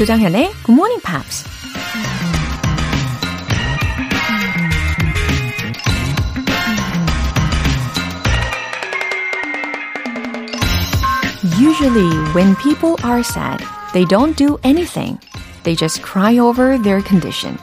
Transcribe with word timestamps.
조정현의 0.00 0.50
Good 0.64 0.72
Morning 0.72 1.02
Pops. 1.02 1.44
Usually, 11.60 12.08
when 12.32 12.56
people 12.56 12.96
are 13.04 13.22
sad, 13.22 13.62
they 13.92 14.06
don't 14.06 14.34
do 14.38 14.56
anything. 14.64 15.18
They 15.64 15.76
just 15.76 16.00
cry 16.00 16.38
over 16.38 16.78
their 16.78 17.02
condition. 17.02 17.58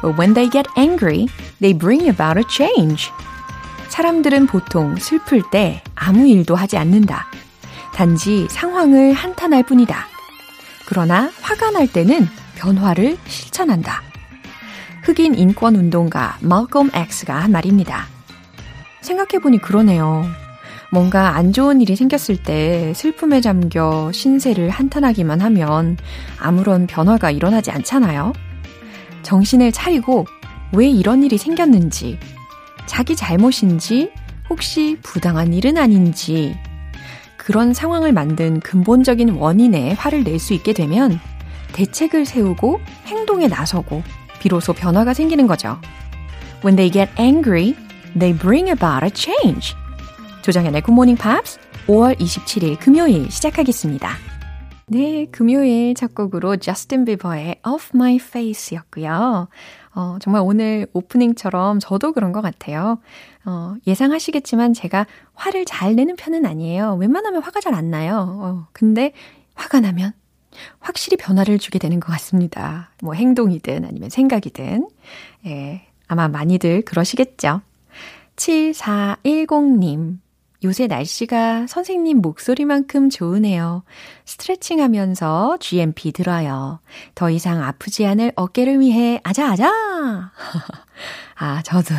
But 0.00 0.16
when 0.16 0.34
they 0.34 0.48
get 0.48 0.68
angry, 0.76 1.26
they 1.58 1.72
bring 1.72 2.08
about 2.08 2.38
a 2.38 2.44
change. 2.48 3.10
사람들은 3.88 4.46
보통 4.46 4.94
슬플 4.94 5.42
때 5.50 5.82
아무 5.96 6.28
일도 6.28 6.54
하지 6.54 6.76
않는다. 6.76 7.26
단지 7.92 8.46
상황을 8.48 9.12
한탄할 9.12 9.64
뿐이다. 9.64 10.09
그러나 10.90 11.30
화가 11.40 11.70
날 11.70 11.86
때는 11.86 12.26
변화를 12.56 13.16
실천한다. 13.28 14.02
흑인 15.04 15.36
인권 15.36 15.76
운동가 15.76 16.36
말콤 16.40 16.90
X가 16.92 17.32
한 17.36 17.52
말입니다. 17.52 18.06
생각해보니 19.00 19.58
그러네요. 19.58 20.24
뭔가 20.90 21.36
안 21.36 21.52
좋은 21.52 21.80
일이 21.80 21.94
생겼을 21.94 22.42
때 22.42 22.92
슬픔에 22.96 23.40
잠겨 23.40 24.10
신세를 24.12 24.68
한탄하기만 24.70 25.40
하면 25.40 25.96
아무런 26.40 26.88
변화가 26.88 27.30
일어나지 27.30 27.70
않잖아요. 27.70 28.32
정신을 29.22 29.70
차리고 29.70 30.26
왜 30.72 30.88
이런 30.88 31.22
일이 31.22 31.38
생겼는지, 31.38 32.18
자기 32.86 33.14
잘못인지, 33.14 34.10
혹시 34.48 34.98
부당한 35.02 35.54
일은 35.54 35.78
아닌지, 35.78 36.58
그런 37.40 37.72
상황을 37.72 38.12
만든 38.12 38.60
근본적인 38.60 39.30
원인에 39.30 39.92
화를 39.94 40.24
낼 40.24 40.38
수 40.38 40.52
있게 40.52 40.74
되면 40.74 41.18
대책을 41.72 42.26
세우고 42.26 42.80
행동에 43.06 43.48
나서고 43.48 44.02
비로소 44.40 44.74
변화가 44.74 45.14
생기는 45.14 45.46
거죠. 45.46 45.78
When 46.62 46.76
they 46.76 46.90
get 46.90 47.10
angry, 47.18 47.74
they 48.18 48.36
bring 48.36 48.68
about 48.68 49.04
a 49.04 49.10
change. 49.14 49.74
조정현의 50.42 50.82
굿모닝 50.82 51.16
팝스 51.16 51.58
5월 51.86 52.18
27일 52.18 52.78
금요일 52.78 53.30
시작하겠습니다. 53.30 54.10
네, 54.86 55.26
금요일 55.32 55.94
첫 55.94 56.14
곡으로 56.14 56.56
저스틴 56.56 57.06
비버의 57.06 57.60
Off 57.66 57.90
My 57.94 58.16
Face 58.16 58.76
였고요. 58.76 59.48
어, 59.94 60.18
정말 60.20 60.42
오늘 60.44 60.86
오프닝처럼 60.92 61.80
저도 61.80 62.12
그런 62.12 62.32
것 62.32 62.40
같아요. 62.42 62.98
어, 63.44 63.74
예상하시겠지만 63.86 64.72
제가 64.74 65.06
화를 65.34 65.64
잘 65.64 65.94
내는 65.96 66.16
편은 66.16 66.46
아니에요. 66.46 66.94
웬만하면 66.94 67.42
화가 67.42 67.60
잘 67.60 67.74
안 67.74 67.90
나요. 67.90 68.38
어, 68.40 68.66
근데 68.72 69.12
화가 69.54 69.80
나면 69.80 70.12
확실히 70.80 71.16
변화를 71.16 71.58
주게 71.58 71.78
되는 71.78 72.00
것 72.00 72.10
같습니다. 72.12 72.90
뭐 73.02 73.14
행동이든 73.14 73.84
아니면 73.84 74.10
생각이든. 74.10 74.88
예, 75.46 75.86
아마 76.08 76.28
많이들 76.28 76.82
그러시겠죠. 76.82 77.60
7410님. 78.36 80.18
요새 80.62 80.86
날씨가 80.86 81.66
선생님 81.66 82.20
목소리만큼 82.20 83.08
좋으네요. 83.08 83.82
스트레칭 84.26 84.80
하면서 84.80 85.56
GMP 85.58 86.12
들어요. 86.12 86.80
더 87.14 87.30
이상 87.30 87.62
아프지 87.62 88.04
않을 88.06 88.32
어깨를 88.36 88.78
위해 88.80 89.20
아자아자! 89.24 89.72
아, 91.36 91.62
저도 91.62 91.94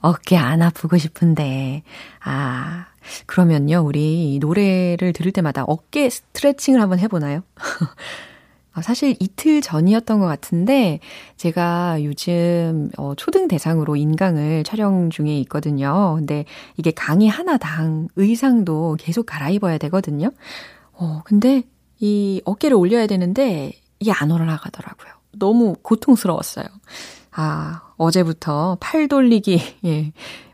어깨 0.00 0.36
안 0.36 0.60
아프고 0.60 0.98
싶은데. 0.98 1.82
아, 2.22 2.86
그러면요, 3.26 3.82
우리 3.86 4.38
노래를 4.38 5.12
들을 5.14 5.32
때마다 5.32 5.64
어깨 5.66 6.10
스트레칭을 6.10 6.80
한번 6.80 6.98
해보나요? 6.98 7.40
아, 8.74 8.82
사실 8.82 9.16
이틀 9.20 9.60
전이었던 9.60 10.18
것 10.18 10.26
같은데, 10.26 10.98
제가 11.36 12.02
요즘 12.02 12.90
어, 12.98 13.14
초등 13.16 13.46
대상으로 13.46 13.94
인강을 13.94 14.64
촬영 14.64 15.10
중에 15.10 15.38
있거든요. 15.40 16.14
근데 16.16 16.44
이게 16.76 16.90
강의 16.90 17.28
하나당 17.28 18.08
의상도 18.16 18.96
계속 18.98 19.26
갈아입어야 19.26 19.78
되거든요. 19.78 20.30
어, 20.92 21.22
근데 21.24 21.62
이 22.00 22.42
어깨를 22.44 22.76
올려야 22.76 23.06
되는데, 23.06 23.72
이게 24.00 24.10
안 24.12 24.32
올라가더라고요. 24.32 25.12
너무 25.38 25.74
고통스러웠어요. 25.82 26.66
아, 27.30 27.80
어제부터 27.96 28.76
팔 28.80 29.08
돌리기, 29.08 29.60
예. 29.86 30.12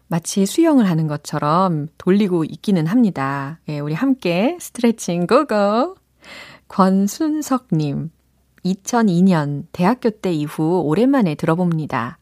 마치 0.09 0.45
수영을 0.45 0.89
하는 0.91 1.07
것처럼 1.07 1.87
돌리고 1.97 2.45
있기는 2.45 2.87
합니다. 2.87 3.61
예, 3.69 3.79
우리 3.79 3.95
함께 3.95 4.59
스트레칭 4.61 5.27
고고! 5.27 6.00
권순석님, 6.71 8.11
2002년 8.65 9.65
대학교 9.73 10.09
때 10.09 10.33
이후 10.33 10.83
오랜만에 10.85 11.35
들어봅니다. 11.35 12.19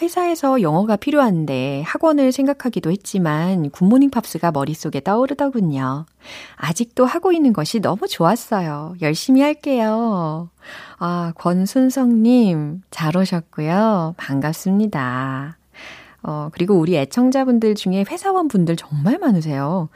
회사에서 0.00 0.62
영어가 0.62 0.94
필요한데 0.94 1.82
학원을 1.84 2.30
생각하기도 2.30 2.92
했지만 2.92 3.68
굿모닝 3.70 4.10
팝스가 4.10 4.52
머릿속에 4.52 5.00
떠오르더군요. 5.00 6.06
아직도 6.54 7.04
하고 7.04 7.32
있는 7.32 7.52
것이 7.52 7.80
너무 7.80 8.06
좋았어요. 8.06 8.94
열심히 9.02 9.42
할게요. 9.42 10.50
아, 11.00 11.32
권순성님, 11.34 12.82
잘 12.92 13.16
오셨고요. 13.16 14.14
반갑습니다. 14.16 15.58
어, 16.22 16.48
그리고 16.52 16.78
우리 16.78 16.96
애청자분들 16.96 17.74
중에 17.74 18.04
회사원 18.08 18.46
분들 18.46 18.76
정말 18.76 19.18
많으세요. 19.18 19.88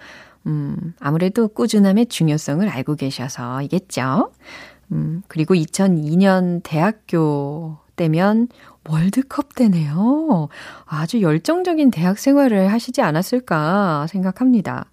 음, 0.46 0.94
아무래도 1.00 1.48
꾸준함의 1.48 2.06
중요성을 2.06 2.68
알고 2.68 2.96
계셔서이겠죠. 2.96 4.30
음, 4.92 5.22
그리고 5.28 5.54
2002년 5.54 6.60
대학교 6.62 7.78
때면 7.96 8.48
월드컵 8.88 9.54
때네요. 9.54 10.48
아주 10.84 11.22
열정적인 11.22 11.90
대학 11.90 12.18
생활을 12.18 12.72
하시지 12.72 13.00
않았을까 13.00 14.06
생각합니다. 14.08 14.90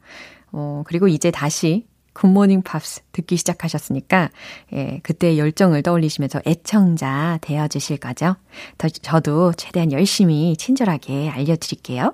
어, 0.52 0.84
그리고 0.86 1.08
이제 1.08 1.32
다시 1.32 1.86
굿모닝 2.14 2.62
팝스 2.62 3.04
듣기 3.14 3.38
시작하셨으니까, 3.38 4.30
예, 4.74 5.00
그때의 5.04 5.40
열정을 5.40 5.82
떠올리시면서 5.82 6.42
애청자 6.46 7.40
되어주실 7.42 7.98
거죠? 7.98 8.36
더, 8.78 8.90
저도 8.90 9.54
최대한 9.54 9.92
열심히 9.92 10.56
친절하게 10.58 11.30
알려드릴게요. 11.30 12.14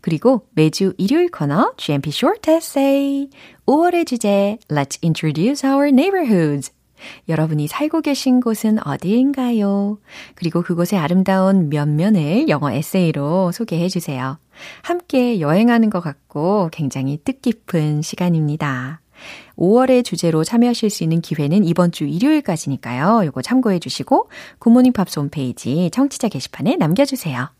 그리고 0.00 0.46
매주 0.52 0.94
일요일 0.98 1.30
코너 1.30 1.72
GMP 1.76 2.10
Short 2.10 2.50
Essay 2.50 3.28
5월의 3.66 4.06
주제 4.06 4.58
Let's 4.68 4.98
Introduce 5.02 5.68
Our 5.68 5.88
Neighborhoods 5.88 6.72
여러분이 7.28 7.68
살고 7.68 8.00
계신 8.00 8.40
곳은 8.40 8.84
어디인가요? 8.84 9.98
그리고 10.34 10.62
그곳의 10.62 10.98
아름다운 10.98 11.68
면면을 11.68 12.48
영어 12.48 12.72
에세이로 12.72 13.52
소개해 13.52 13.88
주세요. 13.88 14.38
함께 14.82 15.40
여행하는 15.40 15.90
것 15.90 16.00
같고 16.00 16.70
굉장히 16.72 17.18
뜻깊은 17.22 18.02
시간입니다. 18.02 19.00
5월의 19.56 20.04
주제로 20.04 20.44
참여하실 20.44 20.90
수 20.90 21.02
있는 21.02 21.20
기회는 21.20 21.64
이번 21.64 21.90
주 21.90 22.04
일요일까지니까요. 22.04 23.26
요거 23.26 23.42
참고해 23.42 23.80
주시고 23.80 24.30
굿모닝 24.58 24.92
팝스 24.92 25.18
홈페이지 25.18 25.90
청취자 25.92 26.28
게시판에 26.28 26.76
남겨주세요. 26.76 27.57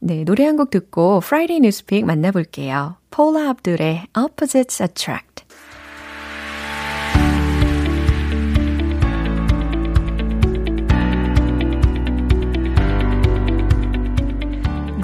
네, 0.00 0.24
노래 0.24 0.44
한 0.46 0.56
곡 0.56 0.70
듣고 0.70 1.20
Friday 1.20 1.60
News 1.60 1.82
Pick 1.82 2.04
만나볼게요. 2.06 2.96
폴라 3.10 3.50
압둘의 3.50 4.06
Opposites 4.16 4.82
Attract. 4.82 5.44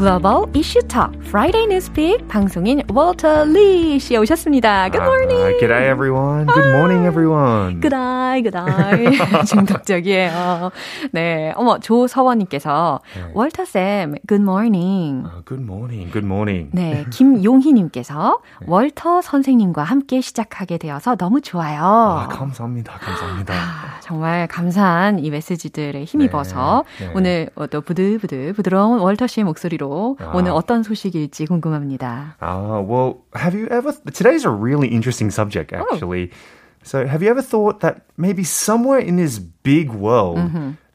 글로벌 0.06 0.47
이슈 0.55 0.79
톡 0.87 1.12
Friday 1.26 1.64
Newspeak 1.64 2.29
방송인 2.29 2.81
월터 2.94 3.47
리씨 3.47 4.17
오셨습니다. 4.17 4.88
Good 4.91 5.03
morning. 5.03 5.43
Uh, 5.43 5.58
good 5.58 5.67
day 5.67 5.91
everyone. 5.91 6.47
Good 6.47 6.69
morning 6.69 7.05
everyone. 7.05 7.81
Good 7.81 7.91
day, 7.91 8.41
good 8.41 8.55
day. 8.55 9.19
중독적이에요. 9.50 10.70
네, 11.11 11.53
어머 11.56 11.81
조서원 11.81 12.38
님께서 12.38 13.00
네. 13.17 13.32
월터 13.35 13.64
쌤, 13.64 14.14
Good 14.29 14.43
morning. 14.43 15.26
Uh, 15.26 15.43
good 15.44 15.64
morning, 15.64 16.12
good 16.12 16.25
morning. 16.25 16.70
네, 16.73 17.05
김용희 17.11 17.73
님께서 17.73 18.38
네. 18.62 18.67
월터 18.69 19.23
선생님과 19.23 19.82
함께 19.82 20.20
시작하게 20.20 20.79
되어서 20.79 21.17
너무 21.17 21.41
좋아요. 21.41 21.82
아, 21.82 22.29
감사합니다, 22.31 22.93
감사합니다. 22.93 23.55
아, 23.55 24.00
정말 24.02 24.47
감사한 24.47 25.19
이 25.19 25.31
메시지들에 25.31 26.05
힘입어서 26.05 26.85
네, 27.00 27.06
네. 27.06 27.12
오늘 27.17 27.50
또 27.70 27.81
부들부들 27.81 28.52
부드러운 28.52 29.00
월터 29.00 29.26
씨의 29.26 29.43
목소리로 29.43 29.95
아. 30.19 30.31
오늘 30.36 30.51
어떤 30.51 30.83
소식일지 30.83 31.45
궁금합니다. 31.45 32.36
Ah, 32.42 32.80
well, 32.81 33.24
have 33.36 33.53
you 33.56 33.68
ever? 33.69 33.94
Today's 34.12 34.44
a 34.45 34.50
really 34.51 34.88
interesting 34.89 35.30
subject, 35.31 35.71
actually. 35.74 36.31
So, 36.83 37.06
have 37.06 37.21
you 37.21 37.30
ever 37.30 37.42
thought 37.44 37.81
that 37.81 38.01
maybe 38.18 38.44
somewhere 38.44 38.98
in 39.00 39.15
this 39.15 39.38
big 39.38 39.92
world 39.94 40.39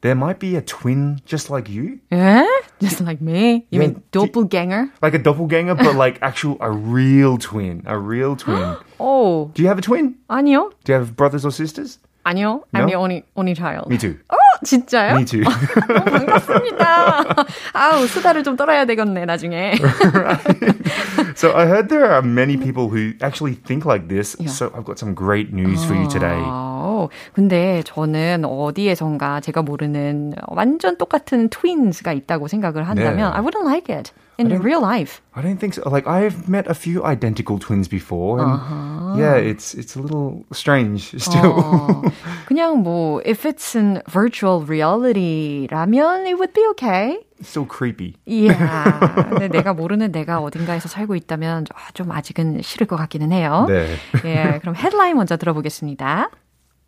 there 0.02 0.14
might 0.16 0.38
be 0.38 0.56
a 0.56 0.60
twin 0.60 1.20
just 1.24 1.48
like 1.48 1.68
you, 1.70 2.00
예? 2.12 2.44
Just 2.80 3.00
like 3.00 3.20
me? 3.22 3.66
You 3.70 3.78
Yeah, 3.78 3.80
mean 3.80 4.02
do- 4.10 4.26
doppelganger? 4.26 4.90
like 5.00 5.14
a 5.14 5.18
doppelganger, 5.22 5.74
but 5.76 5.94
like 5.94 6.18
actual 6.22 6.58
a 6.60 6.70
real 6.70 7.38
twin, 7.38 7.82
a 7.86 7.96
real 7.98 8.34
twin? 8.36 8.76
오, 8.98 9.50
Do 9.54 9.62
you 9.62 9.68
have 9.68 9.78
a 9.78 9.82
twin? 9.82 10.16
아니요. 10.28 10.70
Do 10.84 10.92
you 10.92 10.98
have 10.98 11.14
brothers 11.16 11.44
or 11.46 11.50
sisters? 11.54 11.98
아니요. 12.26 12.62
I'm 12.74 12.82
No? 12.82 12.86
the 12.90 12.94
only, 12.98 13.24
only 13.36 13.54
child. 13.54 13.86
Me 13.88 13.96
too. 13.96 14.18
어, 14.28 14.34
진짜요? 14.63 15.15
Me 15.15 15.25
too. 15.25 15.43
반갑습니다. 15.43 17.35
아우, 17.73 18.05
수다를 18.07 18.43
좀 18.43 18.55
떨어야 18.55 18.85
되겠네, 18.85 19.25
나중에. 19.25 19.73
so 21.35 21.51
I 21.55 21.65
heard 21.65 21.89
there 21.89 22.05
are 22.05 22.21
many 22.21 22.57
people 22.57 22.89
who 22.89 23.13
actually 23.21 23.55
think 23.55 23.85
like 23.85 24.07
this. 24.07 24.37
So 24.47 24.67
I've 24.75 24.85
got 24.85 24.99
some 24.99 25.15
great 25.15 25.53
news 25.53 25.83
for 25.85 25.95
you 25.97 26.07
today. 26.07 26.39
아, 26.43 27.07
근데 27.33 27.81
저는 27.85 28.45
어디에선가 28.45 29.41
제가 29.41 29.61
모르는 29.61 30.33
완전 30.47 30.97
똑같은 30.97 31.49
트윈스가 31.49 32.13
있다고 32.13 32.47
생각을 32.47 32.87
한다면 32.87 33.31
네. 33.31 33.37
I 33.37 33.41
wouldn't 33.41 33.65
like 33.65 33.93
it 33.95 34.11
in 34.40 34.48
real 34.60 34.80
life. 34.80 35.22
I 35.34 35.42
don't 35.42 35.58
think 35.58 35.74
so. 35.74 35.88
Like 35.88 36.06
I've 36.06 36.48
met 36.48 36.66
a 36.68 36.74
few 36.74 37.04
identical 37.04 37.58
twins 37.58 37.88
before, 37.88 38.40
and 38.40 39.18
yeah, 39.18 39.36
it's 39.36 39.74
it's 39.74 39.96
a 39.96 40.00
little 40.00 40.44
strange 40.52 41.14
still. 41.20 41.52
어, 41.56 42.02
그냥 42.46 42.82
뭐 42.82 43.20
if 43.24 43.44
it's 43.46 43.74
in 43.74 44.02
virtual 44.08 44.64
reality라면 44.64 46.26
it 46.26 46.38
would 46.38 46.52
be 46.52 46.66
okay. 46.70 47.18
still 47.42 47.66
creepy. 47.66 48.14
Yeah. 48.24 48.98
근데 49.30 49.48
내가 49.48 49.74
모르는 49.74 50.12
내가 50.12 50.40
어딘가에서 50.40 50.88
살고 50.88 51.14
있다면 51.16 51.66
아, 51.74 51.92
좀 51.92 52.10
아직은 52.10 52.62
싫을 52.62 52.86
것 52.86 52.96
같기는 52.96 53.32
해요. 53.32 53.66
네. 53.68 53.94
예, 54.24 54.58
그럼 54.60 54.74
헤드라인 54.74 55.16
먼저 55.16 55.36
들어보겠습니다. 55.36 56.30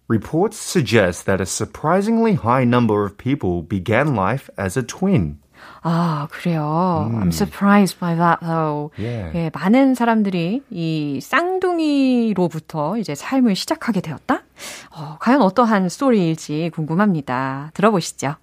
Reports 0.08 0.56
suggest 0.56 1.26
that 1.26 1.38
a 1.38 1.44
surprisingly 1.44 2.32
high 2.32 2.64
number 2.64 3.04
of 3.04 3.18
people 3.18 3.62
began 3.62 4.14
life 4.14 4.48
as 4.58 4.78
a 4.78 4.82
twin. 4.82 5.36
아, 5.81 6.27
그래요. 6.31 7.09
I'm 7.13 7.27
surprised 7.31 7.99
by 7.99 8.15
that 8.15 8.39
though. 8.41 8.91
Yeah. 8.97 9.31
예, 9.37 9.51
많은 9.53 9.95
사람들이 9.95 10.63
이 10.69 11.19
쌍둥이로부터 11.21 12.97
이제 12.97 13.15
삶을 13.15 13.55
시작하게 13.55 14.01
되었다? 14.01 14.43
어, 14.95 15.17
과연 15.19 15.41
어떠한 15.41 15.89
스토리일지 15.89 16.71
궁금합니다. 16.73 17.71
들어보시죠. 17.73 18.35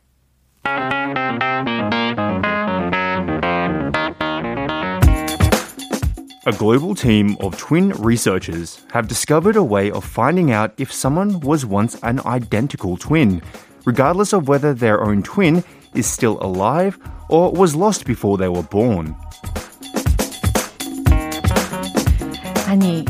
A 6.46 6.52
global 6.52 6.94
team 6.94 7.37
of 7.40 7.56
twin 7.58 7.93
researchers 7.99 8.81
have 8.93 9.06
discovered 9.06 9.56
a 9.56 9.62
way 9.62 9.90
of 9.90 10.05
finding 10.05 10.50
out 10.50 10.73
if 10.78 10.90
someone 10.90 11.38
was 11.40 11.66
once 11.66 11.96
an 12.02 12.19
identical 12.25 12.96
twin, 12.96 13.43
regardless 13.84 14.32
of 14.32 14.49
whether 14.49 14.73
their 14.75 15.05
own 15.05 15.23
twin 15.23 15.62
is 15.94 16.06
still 16.06 16.38
alive 16.42 16.98
or 17.28 17.52
was 17.52 17.76
lost 17.76 18.04
before 18.04 18.37
they 18.37 18.48
were 18.48 18.66
born. 18.69 19.14
아니, 22.66 23.04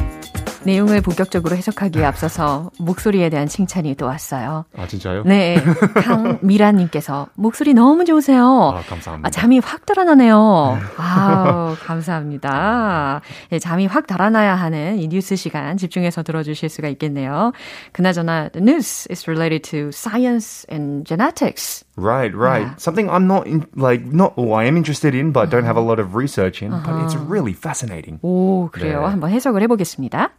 내용을 0.64 1.00
본격적으로 1.00 1.56
해석하기에 1.56 2.04
앞서서 2.04 2.70
목소리에 2.78 3.30
대한 3.30 3.48
칭찬이 3.48 3.94
또 3.94 4.06
왔어요. 4.06 4.66
아 4.76 4.86
진짜요? 4.86 5.22
네, 5.24 5.56
강미라님께서 5.94 7.28
목소리 7.34 7.72
너무 7.72 8.04
좋으세요. 8.04 8.74
아, 8.76 8.82
감사합니다. 8.88 9.26
아, 9.26 9.30
잠이 9.30 9.58
확 9.58 9.86
달아나네요. 9.86 10.78
아우, 10.98 11.76
감사합니다. 11.82 13.22
예, 13.52 13.58
잠이 13.58 13.86
확 13.86 14.06
달아나야 14.06 14.54
하는 14.54 14.98
이 14.98 15.08
뉴스 15.08 15.34
시간 15.36 15.76
집중해서 15.76 16.22
들어주실 16.22 16.68
수가 16.68 16.88
있겠네요. 16.88 17.52
그나저나, 17.92 18.50
the 18.50 18.62
news 18.62 19.08
is 19.10 19.28
related 19.28 19.62
to 19.70 19.88
science 19.88 20.66
and 20.70 21.04
genetics. 21.06 21.84
Right, 21.99 22.33
right. 22.33 22.67
Yeah. 22.67 22.75
Something 22.77 23.09
I'm 23.09 23.27
not 23.27 23.47
in, 23.47 23.65
like 23.75 24.05
not. 24.05 24.33
Oh, 24.37 24.53
I 24.53 24.65
am 24.65 24.77
interested 24.77 25.15
in, 25.15 25.31
but 25.31 25.49
don't 25.49 25.65
have 25.65 25.77
a 25.77 25.81
lot 25.81 25.99
of 25.99 26.15
research 26.15 26.61
in. 26.61 26.71
But 26.71 27.03
it's 27.03 27.15
really 27.15 27.53
fascinating. 27.53 28.19
오, 28.21 28.69
그래요. 28.71 29.01
네. 29.01 29.11
한번 29.11 29.31
해석을 29.31 29.61
해보겠습니다. 29.63 30.31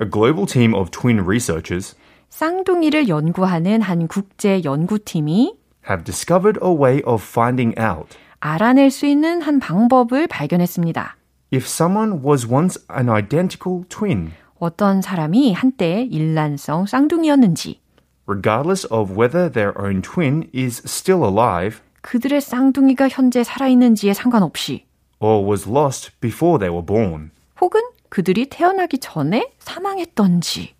A 0.00 0.10
global 0.10 0.46
team 0.46 0.74
of 0.74 0.90
twin 0.90 1.24
researchers 1.24 1.96
쌍둥이를 2.28 3.08
연구하는 3.08 3.80
한 3.80 4.08
국제 4.08 4.62
연구팀이 4.62 5.54
have 5.88 6.04
discovered 6.04 6.58
a 6.62 6.70
way 6.70 7.02
of 7.06 7.22
finding 7.22 7.74
out 7.80 8.16
알아낼 8.40 8.90
수 8.90 9.06
있는 9.06 9.40
한 9.40 9.58
방법을 9.58 10.26
발견했습니다. 10.26 11.16
if 11.50 11.64
someone 11.66 12.20
was 12.22 12.46
once 12.46 12.78
an 12.90 13.08
identical 13.08 13.84
twin, 13.88 14.32
어떤 14.58 15.00
사람이 15.00 15.52
한때 15.54 16.02
일란성 16.10 16.86
쌍둥이였는지, 16.86 17.80
regardless 18.26 18.84
of 18.90 19.16
whether 19.16 19.48
their 19.48 19.76
own 19.80 20.02
twin 20.02 20.48
is 20.52 20.82
still 20.84 21.24
alive 21.24 21.80
그들의 22.02 22.40
쌍둥이가 22.40 23.08
현재 23.08 23.42
살아있는지에 23.42 24.14
상관없이, 24.14 24.84
or 25.20 25.42
was 25.44 25.66
lost 25.68 26.10
before 26.20 26.58
they 26.58 26.70
were 26.70 26.84
born. 26.84 27.30
혹은 27.60 27.80
그들이 28.10 28.46
태어나기 28.48 28.98
전에 28.98 29.50
사망했던지. 29.58 30.74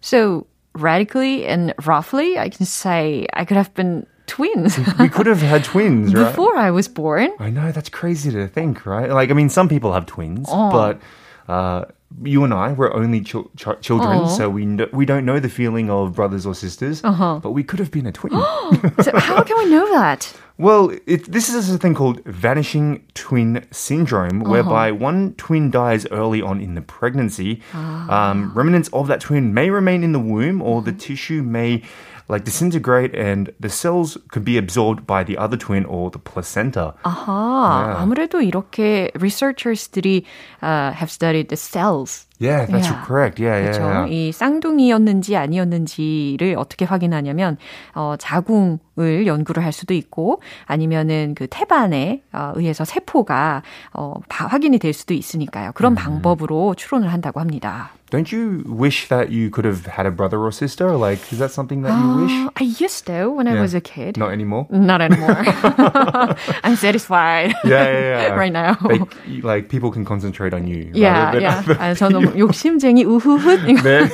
So, 0.00 0.46
radically 0.74 1.46
and 1.46 1.74
roughly, 1.86 2.38
I 2.38 2.48
can 2.48 2.66
say 2.66 3.26
I 3.34 3.44
could 3.44 3.56
have 3.56 3.74
been 3.74 4.06
twins 4.26 4.78
We 4.98 5.08
could 5.08 5.26
have 5.26 5.42
had 5.42 5.64
twins, 5.64 6.14
right? 6.14 6.24
before 6.30 6.56
I 6.56 6.70
was 6.70 6.88
born. 6.88 7.30
I 7.40 7.50
know 7.50 7.72
that's 7.72 7.90
crazy 7.90 8.30
to 8.30 8.46
think, 8.46 8.86
right? 8.86 9.10
Like, 9.10 9.30
I 9.30 9.34
mean, 9.34 9.48
some 9.48 9.68
people 9.68 9.92
have 9.92 10.06
twins, 10.06 10.48
Oh. 10.50 10.70
but 10.70 10.98
uh, 11.47 11.85
you 12.23 12.43
and 12.43 12.53
I, 12.53 12.71
we're 12.71 12.93
only 12.93 13.21
chil- 13.21 13.51
ch- 13.57 13.81
children, 13.81 14.19
Oh. 14.23 14.27
so 14.27 14.49
we 14.49 14.63
kn- 14.65 14.89
we 14.93 15.05
don't 15.05 15.25
know 15.25 15.39
the 15.39 15.49
feeling 15.49 15.89
of 15.89 16.13
brothers 16.15 16.45
or 16.45 16.55
sisters. 16.55 17.03
Uh-huh. 17.03 17.39
But 17.43 17.51
we 17.51 17.63
could 17.63 17.79
have 17.79 17.91
been 17.91 18.05
a 18.05 18.11
twin. 18.11 18.31
So, 19.03 19.11
how 19.19 19.43
can 19.43 19.57
we 19.57 19.69
know 19.69 19.85
that? 19.93 20.33
well, 20.59 20.89
it, 21.05 21.31
this 21.31 21.49
is 21.49 21.69
a 21.69 21.77
thing 21.77 21.93
called 21.93 22.23
vanishing 22.25 23.03
twin 23.13 23.65
syndrome, 23.71 24.41
Uh-huh. 24.41 24.51
whereby 24.51 24.91
one 24.91 25.33
twin 25.35 25.69
dies 25.69 26.07
early 26.11 26.41
on 26.41 26.59
in 26.61 26.75
the 26.75 26.81
pregnancy. 26.81 27.61
Ah. 27.73 28.31
Um, 28.31 28.51
remnants 28.55 28.89
of 28.93 29.07
that 29.07 29.19
twin 29.21 29.53
may 29.53 29.69
remain 29.69 30.03
in 30.03 30.13
the 30.13 30.19
womb, 30.19 30.61
or 30.61 30.81
Mm-hmm. 30.81 30.85
the 30.89 30.93
tissue 30.97 31.43
may 31.43 31.83
like 32.29 32.43
disintegrate, 32.43 33.15
and 33.15 33.51
the 33.59 33.69
cells 33.69 34.17
could 34.31 34.43
be 34.43 34.57
absorbed 34.57 35.07
by 35.07 35.23
the 35.23 35.37
other 35.37 35.57
twin 35.57 35.85
or 35.85 36.11
the 36.11 36.19
placenta. 36.19 36.93
아하, 37.03 37.87
네. 37.87 37.93
아무래도 38.01 38.41
이렇게 38.41 39.11
researchers들이 39.15 40.23
uh, 40.61 40.91
have 40.93 41.09
studied 41.09 41.47
the 41.49 41.55
cells. 41.57 42.25
Yeah, 42.39 42.67
that's 42.67 42.85
Yeah. 42.85 43.03
correct. 43.07 43.39
Yeah, 43.39 43.57
yeah, 43.57 43.71
그렇죠. 43.71 43.81
yeah. 43.81 44.05
이 44.13 44.31
쌍둥이였는지 44.31 45.35
아니었는지를 45.35 46.55
어떻게 46.57 46.85
확인하냐면 46.85 47.57
어, 47.95 48.15
자궁을 48.19 49.25
연구를 49.25 49.63
할 49.63 49.71
수도 49.71 49.93
있고 49.95 50.41
아니면은 50.65 51.33
그 51.35 51.47
태반에 51.49 52.21
어, 52.33 52.51
의해서 52.55 52.85
세포가 52.85 53.63
어, 53.93 54.13
바- 54.29 54.45
확인이 54.47 54.77
될 54.77 54.93
수도 54.93 55.13
있으니까요. 55.15 55.71
그런 55.73 55.95
방법으로 55.95 56.75
추론을 56.75 57.11
한다고 57.11 57.39
합니다. 57.39 57.89
Don't 58.12 58.30
you 58.30 58.60
wish 58.68 59.08
that 59.08 59.32
you 59.32 59.48
could 59.48 59.64
have 59.64 59.86
had 59.86 60.04
a 60.04 60.10
brother 60.10 60.36
or 60.38 60.52
sister? 60.52 60.92
Like, 61.00 61.32
is 61.32 61.38
that 61.40 61.50
something 61.50 61.80
that 61.80 61.96
you 61.96 62.08
wish? 62.20 62.32
Uh, 62.44 62.50
I 62.60 62.64
used 62.76 63.06
to 63.08 63.30
when 63.32 63.48
I 63.48 63.54
Yeah. 63.56 63.62
was 63.64 63.72
a 63.72 63.80
kid. 63.80 64.18
Not 64.20 64.32
anymore. 64.36 64.66
Not 64.68 65.00
anymore. 65.00 65.32
I'm 66.62 66.76
satisfied. 66.76 67.54
Yeah, 67.64 67.88
yeah, 67.88 68.28
yeah. 68.28 68.34
right 68.36 68.52
now. 68.52 68.76
Like, 68.84 69.08
you- 69.26 69.40
like 69.40 69.70
people 69.72 69.90
can 69.90 70.04
concentrate 70.04 70.52
on 70.52 70.66
you. 70.68 70.92
야, 71.00 71.32
rather 71.32 71.40
than 71.40 71.48
야. 71.48 71.58
other 71.64 71.74
아, 71.80 71.94
저는 71.96 72.36
욕심쟁이 72.36 73.04
우후훗. 73.04 73.64
이거. 73.70 73.80
네. 73.80 74.04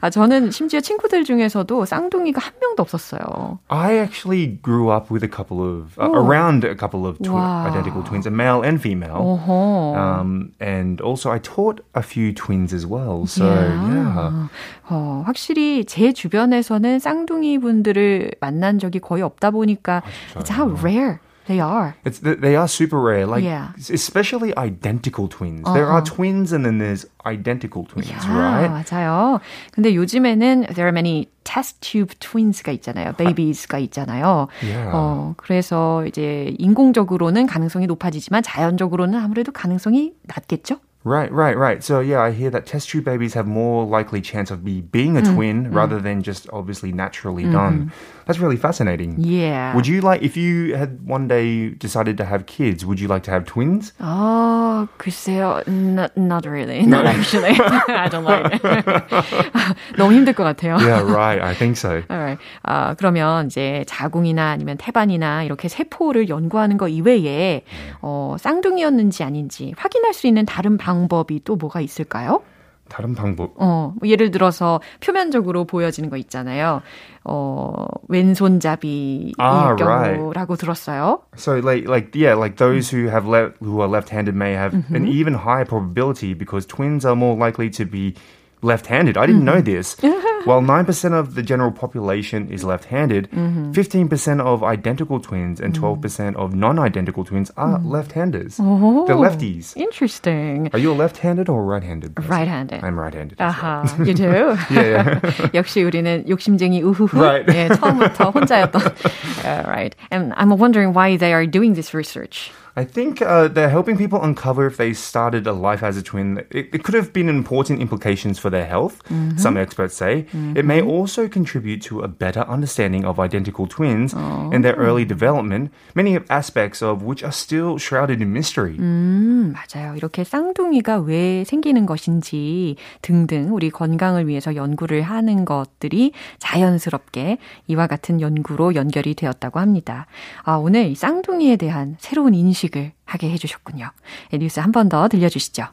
아, 0.00 0.10
저는 0.10 0.52
심지어 0.52 0.78
친구들 0.80 1.24
중에서도 1.24 1.84
쌍둥이가 1.84 2.40
한 2.40 2.52
명도 2.60 2.82
없었어요. 2.82 3.58
I 3.68 3.98
actually 3.98 4.58
grew 4.62 4.90
up 4.90 5.10
with 5.10 5.24
a 5.24 5.28
couple 5.28 5.58
of, 5.58 5.98
uh, 5.98 6.06
Oh. 6.06 6.14
around 6.14 6.62
a 6.64 6.76
couple 6.76 7.06
of 7.06 7.18
twi- 7.18 7.34
Wow. 7.34 7.66
identical 7.66 8.02
twins, 8.06 8.26
a 8.26 8.30
male 8.30 8.62
and 8.62 8.78
female. 8.80 9.18
어허. 9.18 9.96
Um, 9.98 10.52
and 10.60 11.00
also 11.02 11.30
I 11.34 11.38
taught 11.42 11.80
a 11.94 12.02
few 12.02 12.32
twins 12.32 12.72
as 12.72 12.85
well. 12.87 13.25
So, 13.27 13.45
yeah. 13.45 14.49
어, 14.89 15.23
확실히 15.25 15.85
제 15.85 16.11
주변에서는 16.13 16.99
쌍둥이 16.99 17.59
분들을 17.59 18.31
만난 18.39 18.79
적이 18.79 18.99
거의 18.99 19.21
없다 19.21 19.51
보니까 19.51 20.01
it's 20.35 20.49
how 20.49 20.69
rare 20.81 21.19
they 21.47 21.59
are. 21.61 21.93
It's, 22.03 22.19
th- 22.19 22.41
they 22.41 22.55
are 22.57 22.67
super 22.67 22.99
rare, 22.99 23.25
like 23.25 23.43
Yeah. 23.43 23.71
Uh-huh. 23.71 23.93
especially 23.93 24.51
identical 24.57 25.29
twins. 25.29 25.63
There 25.73 25.87
are 25.87 26.03
twins 26.03 26.51
and 26.51 26.65
then 26.65 26.77
there's 26.77 27.05
identical 27.25 27.85
twins, 27.87 28.11
아, 28.27 28.67
right? 28.67 28.67
맞아요. 28.69 29.39
근데 29.71 29.95
요즘에는 29.95 30.67
there 30.75 30.87
are 30.87 30.91
many 30.91 31.27
test 31.45 31.79
tube 31.79 32.13
twins가 32.19 32.73
있잖아요. 32.73 33.13
babies가 33.15 33.79
있잖아요. 33.87 34.49
Yeah. 34.61 34.91
어, 34.93 35.33
그래서 35.37 36.05
이제 36.05 36.53
인공적으로는 36.59 37.47
가능성이 37.47 37.87
높아지지만 37.87 38.43
자연적으로는 38.43 39.17
아무래도 39.17 39.53
가능성이 39.53 40.11
낮겠죠? 40.23 40.79
Right, 41.04 41.32
right, 41.32 41.56
right. 41.58 41.82
So 41.82 41.98
yeah, 41.98 42.20
I 42.22 42.30
hear 42.30 42.48
that 42.50 42.64
test 42.64 42.88
tube 42.90 43.04
babies 43.04 43.34
have 43.34 43.44
more 43.44 43.84
likely 43.84 44.20
chance 44.20 44.52
of 44.52 44.62
be 44.64 44.82
being 44.82 45.16
a 45.16 45.22
twin 45.22 45.72
rather 45.72 45.98
than 45.98 46.22
just 46.22 46.48
obviously 46.52 46.92
naturally 46.92 47.42
done. 47.42 47.90
That's 48.26 48.38
really 48.38 48.56
fascinating. 48.56 49.16
Yeah. 49.18 49.74
Would 49.74 49.88
you 49.88 50.00
like 50.00 50.22
if 50.22 50.36
you 50.36 50.76
had 50.76 51.04
one 51.04 51.26
day 51.26 51.70
decided 51.70 52.16
to 52.18 52.24
have 52.24 52.46
kids? 52.46 52.86
Would 52.86 53.00
you 53.00 53.08
like 53.08 53.24
to 53.24 53.32
have 53.32 53.44
twins? 53.46 53.92
어, 53.98 54.86
글쎄요. 54.96 55.66
Not, 55.66 56.16
not 56.16 56.46
really. 56.46 56.86
Not 56.86 57.06
actually. 57.06 57.58
I 57.58 58.08
don't 58.08 58.22
like 58.22 58.54
it. 58.54 58.62
너무 59.98 60.12
힘들 60.14 60.34
것 60.34 60.44
같아요. 60.44 60.78
Yeah, 60.78 61.02
right. 61.02 61.42
I 61.42 61.52
think 61.54 61.76
so. 61.76 62.00
Alright. 62.08 62.38
아, 62.62 62.94
그러면 62.94 63.46
이제 63.46 63.84
자궁이나 63.88 64.52
아니면 64.52 64.76
태반이나 64.76 65.42
이렇게 65.42 65.66
세포를 65.66 66.28
연구하는 66.28 66.78
거 66.78 66.86
이외에 66.86 67.64
어, 68.02 68.36
쌍둥이였는지 68.38 69.24
아닌지 69.24 69.74
확인할 69.76 70.14
수 70.14 70.28
있는 70.28 70.46
다른 70.46 70.78
방 70.78 70.95
법이 71.07 71.41
또 71.43 71.55
뭐가 71.55 71.81
있을까요? 71.81 72.41
다른 72.89 73.13
방법. 73.15 73.51
어, 73.57 73.93
뭐 73.99 74.07
예를 74.09 74.31
들어서 74.31 74.79
표면적으로 75.01 75.65
보여지는 75.65 76.09
거 76.09 76.15
있잖아요. 76.17 76.81
어, 77.25 77.85
왼손잡이일 78.07 79.33
Ah, 79.37 79.75
경우라고 79.77 80.55
들었어요. 80.55 81.19
So 81.35 81.55
like 81.59 81.87
like 81.87 82.11
yeah, 82.15 82.33
like 82.33 82.55
those 82.55 82.89
who 82.89 83.09
have 83.09 83.27
le- 83.27 83.51
who 83.59 83.81
are 83.81 83.89
left-handed 83.91 84.35
may 84.35 84.53
have 84.55 84.73
an 84.95 85.05
even 85.07 85.33
higher 85.33 85.65
probability 85.65 86.33
because 86.33 86.65
twins 86.65 87.05
are 87.05 87.15
more 87.15 87.35
likely 87.35 87.69
to 87.71 87.85
be 87.85 88.15
left-handed. 88.63 89.17
I 89.17 89.25
didn't 89.27 89.43
know 89.43 89.61
this. 89.61 89.97
While 90.46 90.60
9% 90.60 91.12
of 91.12 91.34
the 91.34 91.42
general 91.42 91.70
population 91.70 92.50
is 92.50 92.64
left-handed, 92.64 93.30
15% 93.30 94.40
of 94.40 94.62
identical 94.64 95.20
twins 95.20 95.60
and 95.60 95.72
12% 95.78 96.36
of 96.36 96.54
non-identical 96.54 97.24
twins 97.24 97.50
are 97.56 97.78
left-handers. 97.78 98.56
They're 98.56 99.16
lefties. 99.16 99.76
Interesting. 99.76 100.68
Are 100.72 100.78
you 100.78 100.92
a 100.92 100.94
left-handed 100.94 101.48
or 101.48 101.64
right-handed? 101.64 102.16
person? 102.16 102.30
Right-handed. 102.30 102.82
I'm 102.82 102.98
right-handed. 102.98 103.40
as 103.40 103.54
well. 103.62 103.84
아하, 103.84 104.06
you 104.06 104.14
do? 104.14 104.56
Yeah, 104.72 105.20
역시 105.54 105.82
우리는 105.82 106.24
욕심쟁이 106.28 106.82
우후후. 106.82 107.20
Right. 107.20 107.46
예, 107.54 107.68
처음부터 107.68 108.30
혼자였던. 108.30 108.82
Uh, 109.44 109.62
right. 109.68 109.94
And 110.10 110.32
I'm 110.36 110.50
wondering 110.58 110.92
why 110.92 111.16
they 111.16 111.32
are 111.32 111.46
doing 111.46 111.74
this 111.74 111.94
research. 111.94 112.50
I 112.74 112.84
think 112.84 113.20
uh, 113.20 113.48
they're 113.48 113.68
helping 113.68 113.98
people 113.98 114.22
uncover 114.22 114.64
if 114.66 114.78
they 114.78 114.94
started 114.94 115.46
a 115.46 115.52
life 115.52 115.82
as 115.82 115.98
a 115.98 116.02
twin. 116.02 116.38
It, 116.50 116.72
it 116.72 116.84
could 116.84 116.94
have 116.94 117.12
been 117.12 117.28
important 117.28 117.82
implications 117.82 118.38
for 118.38 118.48
their 118.48 118.64
health, 118.64 119.02
some 119.36 119.58
experts 119.58 119.94
say. 119.94 120.24
It 120.55 120.65
may 120.65 120.81
also 120.81 121.27
contribute 121.29 121.81
to 121.89 122.01
a 122.01 122.07
better 122.07 122.41
understanding 122.47 123.05
of 123.05 123.19
identical 123.19 123.67
twins 123.67 124.13
and 124.15 124.63
their 124.63 124.75
early 124.77 125.05
development, 125.05 125.71
many 125.95 126.19
aspects 126.29 126.81
of 126.81 127.03
which 127.03 127.23
are 127.23 127.31
still 127.33 127.77
shrouded 127.77 128.21
in 128.21 128.31
mystery. 128.31 128.77
음, 128.79 129.53
맞아요. 129.53 129.95
이렇게 129.95 130.23
쌍둥이가 130.23 130.99
왜 130.99 131.43
생기는 131.45 131.85
것인지 131.85 132.75
등등 133.01 133.53
우리 133.53 133.69
건강을 133.69 134.27
위해서 134.27 134.55
연구를 134.55 135.01
하는 135.03 135.45
것들이 135.45 136.11
자연스럽게 136.39 137.37
이와 137.67 137.87
같은 137.87 138.21
연구로 138.21 138.75
연결이 138.75 139.15
되었다고 139.15 139.59
합니다. 139.59 140.07
아, 140.43 140.55
오늘 140.55 140.87
이 140.87 140.95
쌍둥이에 140.95 141.57
대한 141.57 141.95
새로운 141.99 142.33
인식을 142.33 142.91
하게 143.05 143.29
해주셨군요. 143.31 143.89
네, 144.31 144.37
뉴스 144.37 144.59
한 144.59 144.71
번 144.71 144.89
더 144.89 145.07
들려주시죠. 145.07 145.65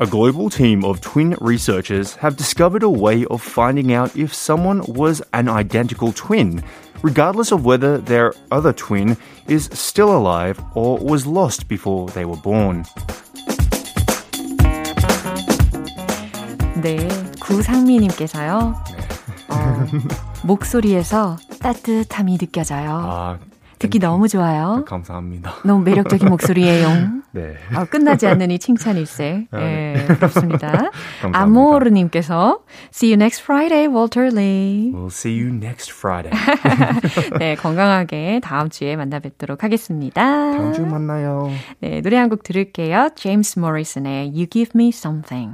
A 0.00 0.06
global 0.06 0.48
team 0.48 0.82
of 0.84 1.00
twin 1.02 1.36
researchers 1.40 2.14
have 2.16 2.36
discovered 2.36 2.82
a 2.82 2.88
way 2.88 3.26
of 3.26 3.42
finding 3.42 3.92
out 3.92 4.16
if 4.16 4.32
someone 4.32 4.80
was 4.88 5.20
an 5.34 5.48
identical 5.48 6.12
twin, 6.12 6.62
regardless 7.02 7.52
of 7.52 7.66
whether 7.66 7.98
their 7.98 8.32
other 8.50 8.72
twin 8.72 9.16
is 9.46 9.68
still 9.74 10.16
alive 10.16 10.58
or 10.74 10.96
was 10.98 11.26
lost 11.26 11.68
before 11.68 12.08
they 12.08 12.24
were 12.24 12.40
born. 12.40 12.84
네, 16.80 16.96
구상미님께서요. 17.40 18.74
어, 19.50 19.86
목소리에서 20.44 21.36
따뜻함이 21.60 22.38
느껴져요. 22.38 23.02
아, 23.04 23.38
듣기 23.79 23.99
너무 23.99 24.27
좋아요. 24.27 24.85
감사합니다. 24.87 25.55
너무 25.65 25.83
매력적인 25.83 26.29
목소리예요. 26.29 26.87
네. 27.31 27.55
아, 27.73 27.83
끝나지 27.85 28.27
않는 28.27 28.49
이 28.51 28.59
칭찬일세. 28.59 29.47
예, 29.53 30.05
부럽습니다. 30.07 30.71
감사합니다. 31.21 31.39
아모르님께서 31.39 32.59
See 32.93 33.11
you 33.11 33.15
next 33.15 33.41
Friday, 33.43 33.87
Walter 33.87 34.29
Lee. 34.33 34.91
We'll 34.93 35.07
see 35.07 35.37
you 35.37 35.53
next 35.53 35.91
Friday. 35.91 36.31
네, 37.39 37.55
건강하게 37.55 38.39
다음 38.41 38.69
주에 38.69 38.95
만나 38.95 39.19
뵙도록 39.19 39.63
하겠습니다. 39.63 40.21
다음 40.23 40.71
주 40.73 40.81
만나요. 40.85 41.49
네, 41.81 42.01
노래 42.01 42.17
한 42.17 42.29
곡 42.29 42.41
들을게요. 42.43 43.09
제임스 43.15 43.59
모리슨의 43.59 44.29
You 44.29 44.47
Give 44.47 44.71
Me 44.73 44.89
Something. 44.89 45.53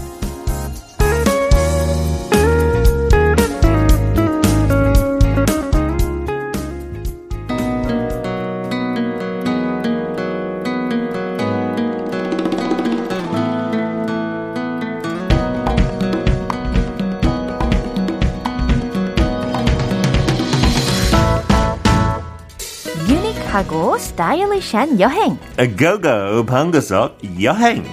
유닉하고 23.61 23.97
스타일리시한 23.97 24.99
여행. 24.99 25.37
고고 25.57 26.45
방구석 26.45 27.17
여행 27.41 27.83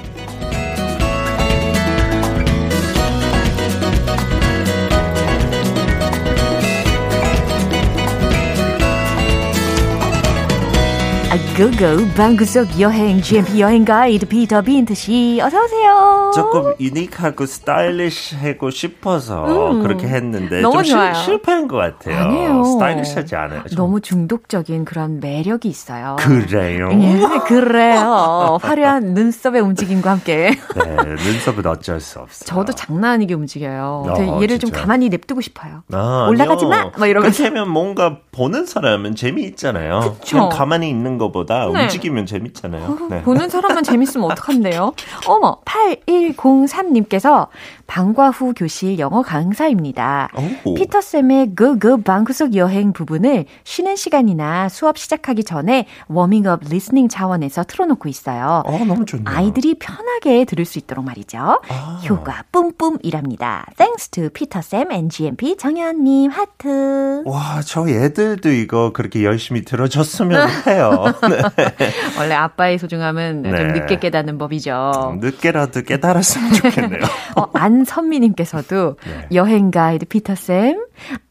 고고 11.58 12.06
방구석 12.16 12.78
여행 12.80 13.20
GMP 13.20 13.60
여행 13.60 13.84
가이드 13.84 14.26
피터 14.26 14.62
빈트 14.62 14.94
씨 14.94 15.40
어서 15.42 15.60
오세요. 15.64 16.30
조금 16.32 16.72
유니크하고 16.78 17.46
스타일리시하고 17.46 18.70
싶어서 18.70 19.42
그렇게 19.82 20.06
했는데 20.06 20.58
음. 20.58 20.62
너무 20.62 20.74
좀 20.76 20.84
실- 20.84 20.92
좋아요. 20.94 21.14
실패한 21.14 21.66
것 21.66 21.76
같아요. 21.78 22.16
아니에요. 22.16 22.62
스타일리시하지 22.62 23.34
않아요. 23.34 23.62
좀. 23.64 23.76
너무 23.76 24.00
중독적인 24.00 24.84
그런 24.84 25.18
매력이 25.18 25.66
있어요. 25.68 26.14
그래요? 26.20 26.90
예, 26.92 27.18
그래요. 27.48 28.58
화려한 28.62 29.14
눈썹의 29.14 29.60
움직임과 29.60 30.10
함께. 30.12 30.50
네, 30.76 30.96
눈썹은 31.24 31.66
어쩔 31.66 31.98
수 31.98 32.20
없어요. 32.20 32.46
저도 32.46 32.72
장난 32.72 33.14
아니게 33.14 33.34
움직여요. 33.34 34.04
아, 34.08 34.12
근데 34.12 34.32
얘를 34.42 34.60
좀 34.60 34.68
진짜요? 34.68 34.80
가만히 34.82 35.08
냅두고 35.08 35.40
싶어요. 35.40 35.82
아, 35.92 36.28
올라가지 36.30 36.66
아니요. 36.66 36.84
마! 36.92 36.92
막 36.96 37.06
이러면서. 37.08 37.36
그렇게 37.36 37.48
하면 37.48 37.68
뭔가 37.72 38.18
보는 38.30 38.66
사람은 38.66 39.16
재미있잖아요. 39.16 40.16
그쵸. 40.20 40.36
그냥 40.36 40.48
가만히 40.50 40.88
있는 40.88 41.18
것보다 41.18 41.47
네. 41.72 41.82
움직이면 41.82 42.26
재밌잖아요. 42.26 43.08
네. 43.10 43.22
보는 43.22 43.48
사람만 43.48 43.84
재밌으면 43.84 44.30
어떡한데요? 44.30 44.92
어머, 45.26 45.60
8103님께서 45.64 47.48
방과 47.86 48.30
후 48.30 48.52
교실 48.54 48.98
영어 48.98 49.22
강사입니다. 49.22 50.28
오. 50.64 50.74
피터쌤의 50.74 51.54
고고 51.54 52.02
방구석 52.02 52.54
여행 52.54 52.92
부분을 52.92 53.46
쉬는 53.64 53.96
시간이나 53.96 54.68
수업 54.68 54.98
시작하기 54.98 55.44
전에 55.44 55.86
워밍업 56.08 56.60
listening 56.68 57.08
차원에서 57.08 57.64
틀어놓고 57.64 58.08
있어요. 58.08 58.62
어, 58.66 58.84
너무 58.84 59.06
좋네요. 59.06 59.24
아이들이 59.26 59.74
편하게 59.74 60.44
들을 60.44 60.64
수 60.64 60.78
있도록 60.78 61.04
말이죠. 61.04 61.38
아. 61.68 62.02
효과 62.08 62.44
뿜뿜이랍니다. 62.52 63.66
Thanks 63.76 64.10
to 64.10 64.28
피터쌤 64.28 64.92
and 64.92 65.14
GMP 65.14 65.56
정현님 65.56 66.30
하트. 66.30 67.22
와, 67.24 67.60
저 67.64 67.88
애들도 67.88 68.50
이거 68.50 68.92
그렇게 68.92 69.24
열심히 69.24 69.64
들어줬으면 69.64 70.48
해요. 70.66 71.04
네. 71.28 71.37
원래 72.18 72.34
아빠의 72.34 72.78
소중함은 72.78 73.44
좀 73.44 73.52
네. 73.52 73.64
늦게 73.72 73.98
깨닫는 73.98 74.38
법이죠. 74.38 75.18
늦게라도 75.20 75.82
깨달았으면 75.82 76.52
좋겠네요. 76.52 77.02
어, 77.36 77.48
안선미님께서도 77.52 78.96
네. 79.04 79.28
여행 79.34 79.70
가이드 79.70 80.06
피터쌤, 80.06 80.84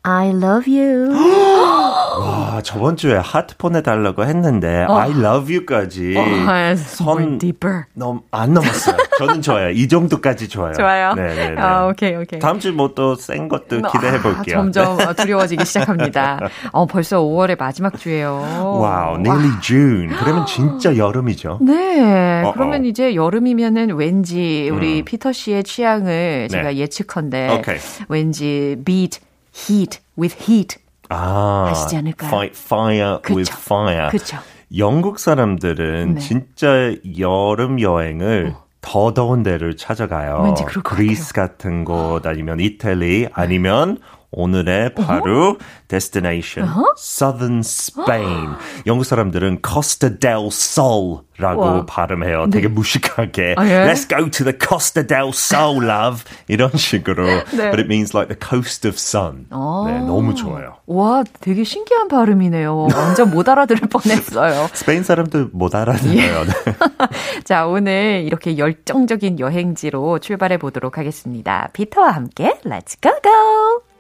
I 0.10 0.30
love 0.30 0.66
you. 0.70 1.12
와, 2.18 2.62
저번 2.64 2.96
주에 2.96 3.18
하트 3.18 3.58
보내달라고 3.58 4.24
했는데, 4.24 4.86
어. 4.88 4.96
I 4.98 5.12
love 5.12 5.54
you까지. 5.54 6.16
어, 6.18 6.76
선 6.78 7.38
deeper. 7.38 7.84
넘, 7.94 8.22
안 8.32 8.54
넘었어요. 8.54 8.96
저는 9.18 9.42
좋아요. 9.42 9.70
이 9.72 9.86
정도까지 9.90 10.48
좋아요. 10.48 10.74
좋아요. 10.76 11.14
네네네. 11.14 11.62
아, 11.62 11.88
오케이, 11.88 12.16
오케이. 12.16 12.40
다음 12.40 12.60
주 12.62 12.70
뭐 12.72 12.96
또 12.96 13.16
센 13.16 13.50
것도 13.50 13.82
기대해 13.92 14.22
볼게요. 14.22 14.60
아, 14.60 14.62
점점 14.62 14.98
네. 14.98 15.14
두려워지기 15.14 15.66
시작합니다. 15.66 16.40
어, 16.72 16.86
벌써 16.86 17.20
5월의 17.20 17.60
마지막 17.60 17.98
주예요. 18.00 18.36
wow, 18.82 19.16
nearly 19.18 19.50
와. 19.52 19.60
June. 19.62 20.08
그러면 20.18 20.46
진짜 20.46 20.96
여름이죠. 20.98 21.60
네. 21.62 22.44
어 22.46 22.54
그러면 22.54 22.86
이제 22.86 23.14
여름이면은 23.14 23.94
왠지 23.96 24.70
우리 24.72 25.00
음. 25.00 25.06
피터 25.06 25.34
씨의 25.34 25.66
취향을 25.66 26.48
제가 26.50 26.70
네. 26.70 26.78
예측컨대 26.78 27.50
okay. 27.60 27.82
왠지 28.08 28.78
beat 28.86 29.20
heat 29.58 30.00
with 30.18 30.36
heat 30.52 30.78
아, 31.10 31.66
하시지 31.70 31.96
않을까요? 31.96 32.30
Fight 32.30 32.60
fire 32.60 33.22
그쵸. 33.22 33.36
with 33.38 33.54
fire. 33.58 34.10
그렇죠. 34.10 34.38
영국 34.78 35.20
사람들은 35.20 36.16
네. 36.16 36.20
진짜 36.20 36.94
여름 37.18 37.80
여행을 37.80 38.54
어. 38.56 38.68
더 38.82 39.14
더운 39.14 39.44
데를 39.44 39.76
찾아가요. 39.76 40.42
왠지 40.44 40.64
그럴 40.64 40.84
것 40.84 40.96
그리스 40.96 41.34
같아요. 41.34 41.48
같은 41.58 41.86
곳 41.86 42.26
아니면 42.26 42.60
이탈리 42.60 43.28
아니면 43.34 43.98
오늘의 44.32 44.94
바로 44.96 45.58
uh-huh. 45.58 45.88
destination 45.88 46.68
uh-huh? 46.68 46.94
southern 46.98 47.60
Spain. 47.60 48.56
영국 48.86 49.06
사람들은 49.06 49.62
Costa 49.66 50.20
del 50.20 50.48
Sol라고 50.52 51.62
와. 51.62 51.86
발음해요. 51.86 52.46
네. 52.46 52.50
되게 52.50 52.68
무식하게. 52.68 53.56
아, 53.58 53.66
예? 53.66 53.86
Let's 53.86 54.10
go 54.10 54.30
to 54.30 54.44
the 54.44 54.58
Costa 54.58 55.06
del 55.06 55.30
Sol, 55.30 55.84
love. 55.84 56.26
이런 56.48 56.72
식으로. 56.76 57.26
네. 57.26 57.72
But 57.72 57.80
it 57.80 57.88
means 57.88 58.14
like 58.16 58.28
the 58.28 58.38
coast 58.38 58.86
of 58.88 58.98
sun. 58.98 59.46
아. 59.50 59.86
네, 59.88 60.00
너무 60.00 60.36
좋아요. 60.36 60.78
와, 60.88 61.24
되게 61.40 61.64
신기한 61.64 62.08
발음이네요. 62.08 62.88
완전 62.94 63.30
못 63.30 63.48
알아들을 63.48 63.88
뻔했어요. 63.88 64.68
스페인 64.74 65.04
사람도 65.04 65.50
못 65.54 65.74
알아들어요. 65.74 66.18
예. 66.18 67.44
자, 67.44 67.66
오늘 67.66 68.24
이렇게 68.26 68.58
열정적인 68.58 69.40
여행지로 69.40 70.20
출발해 70.20 70.58
보도록 70.58 70.98
하겠습니다. 70.98 71.70
피터와 71.74 72.12
함께 72.12 72.60
Let's 72.66 73.02
go 73.02 73.14
go! 73.22 73.97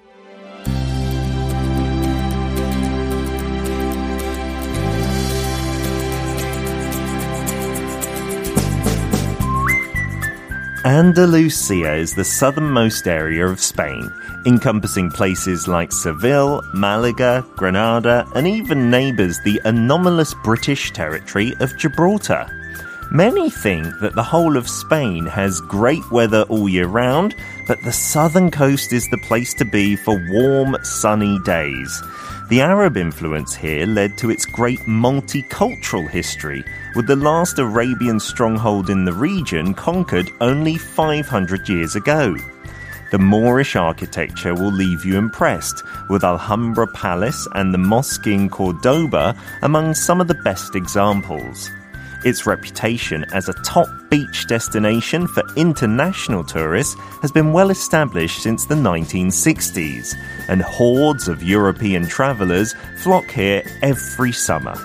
Andalusia 10.88 11.96
is 11.96 12.15
the 12.15 12.24
southernmost 12.24 13.10
area 13.10 13.46
of 13.46 13.60
Spain, 13.60 14.10
encompassing 14.46 15.12
places 15.12 15.67
like 15.67 15.91
Seville, 15.91 16.63
Malaga, 16.74 17.46
Granada, 17.58 18.25
and 18.36 18.48
even 18.48 18.89
neighbours 18.89 19.38
the 19.44 19.60
anomalous 19.65 20.34
British 20.46 20.91
territory 20.91 21.53
of 21.60 21.77
Gibraltar. 21.77 22.48
Many 23.12 23.50
think 23.50 24.00
that 24.00 24.15
the 24.15 24.24
whole 24.24 24.56
of 24.56 24.70
Spain 24.70 25.25
has 25.25 25.60
great 25.60 26.10
weather 26.10 26.44
all 26.44 26.70
year 26.70 26.88
round, 26.88 27.36
but 27.67 27.82
the 27.84 27.91
southern 27.91 28.50
coast 28.50 28.94
is 28.94 29.10
the 29.10 29.22
place 29.27 29.53
to 29.56 29.65
be 29.65 29.98
for 29.98 30.25
warm, 30.29 30.77
sunny 30.84 31.38
days. 31.44 32.01
The 32.50 32.62
Arab 32.62 32.96
influence 32.96 33.54
here 33.54 33.86
led 33.86 34.18
to 34.20 34.30
its 34.30 34.46
great 34.46 34.80
multicultural 34.82 36.10
history, 36.10 36.63
with 36.96 37.06
the 37.06 37.18
last 37.18 37.60
Arabian 37.60 38.22
stronghold 38.22 38.89
in 38.89 39.04
the 39.04 39.12
region 39.12 39.74
conquered 39.74 40.32
only 40.39 40.77
500 40.77 41.68
years 41.68 41.98
ago. 41.98 42.38
The 43.12 43.20
Moorish 43.20 43.75
architecture 43.75 44.54
will 44.54 44.72
leave 44.72 45.04
you 45.04 45.18
impressed, 45.18 45.84
with 46.10 46.24
Alhambra 46.24 46.88
Palace 46.88 47.50
and 47.54 47.74
the 47.74 47.77
mosque 47.77 48.27
in 48.27 48.50
Cordoba 48.50 49.36
among 49.62 49.94
some 49.94 50.22
of 50.22 50.30
the 50.30 50.42
best 50.46 50.74
examples. 50.74 51.70
Its 52.27 52.46
reputation 52.46 53.24
as 53.31 53.48
a 53.48 53.53
top 53.63 53.88
beach 54.10 54.48
destination 54.48 55.29
for 55.29 55.43
international 55.55 56.43
tourists 56.43 56.93
has 57.22 57.31
been 57.31 57.53
well 57.53 57.69
established 57.69 58.43
since 58.43 58.65
the 58.65 58.75
1960s, 58.75 60.13
and 60.50 60.62
hordes 60.62 61.29
of 61.29 61.41
European 61.41 62.05
travelers 62.05 62.75
flock 62.98 63.31
here 63.31 63.63
every 63.81 64.34
summer. 64.34 64.75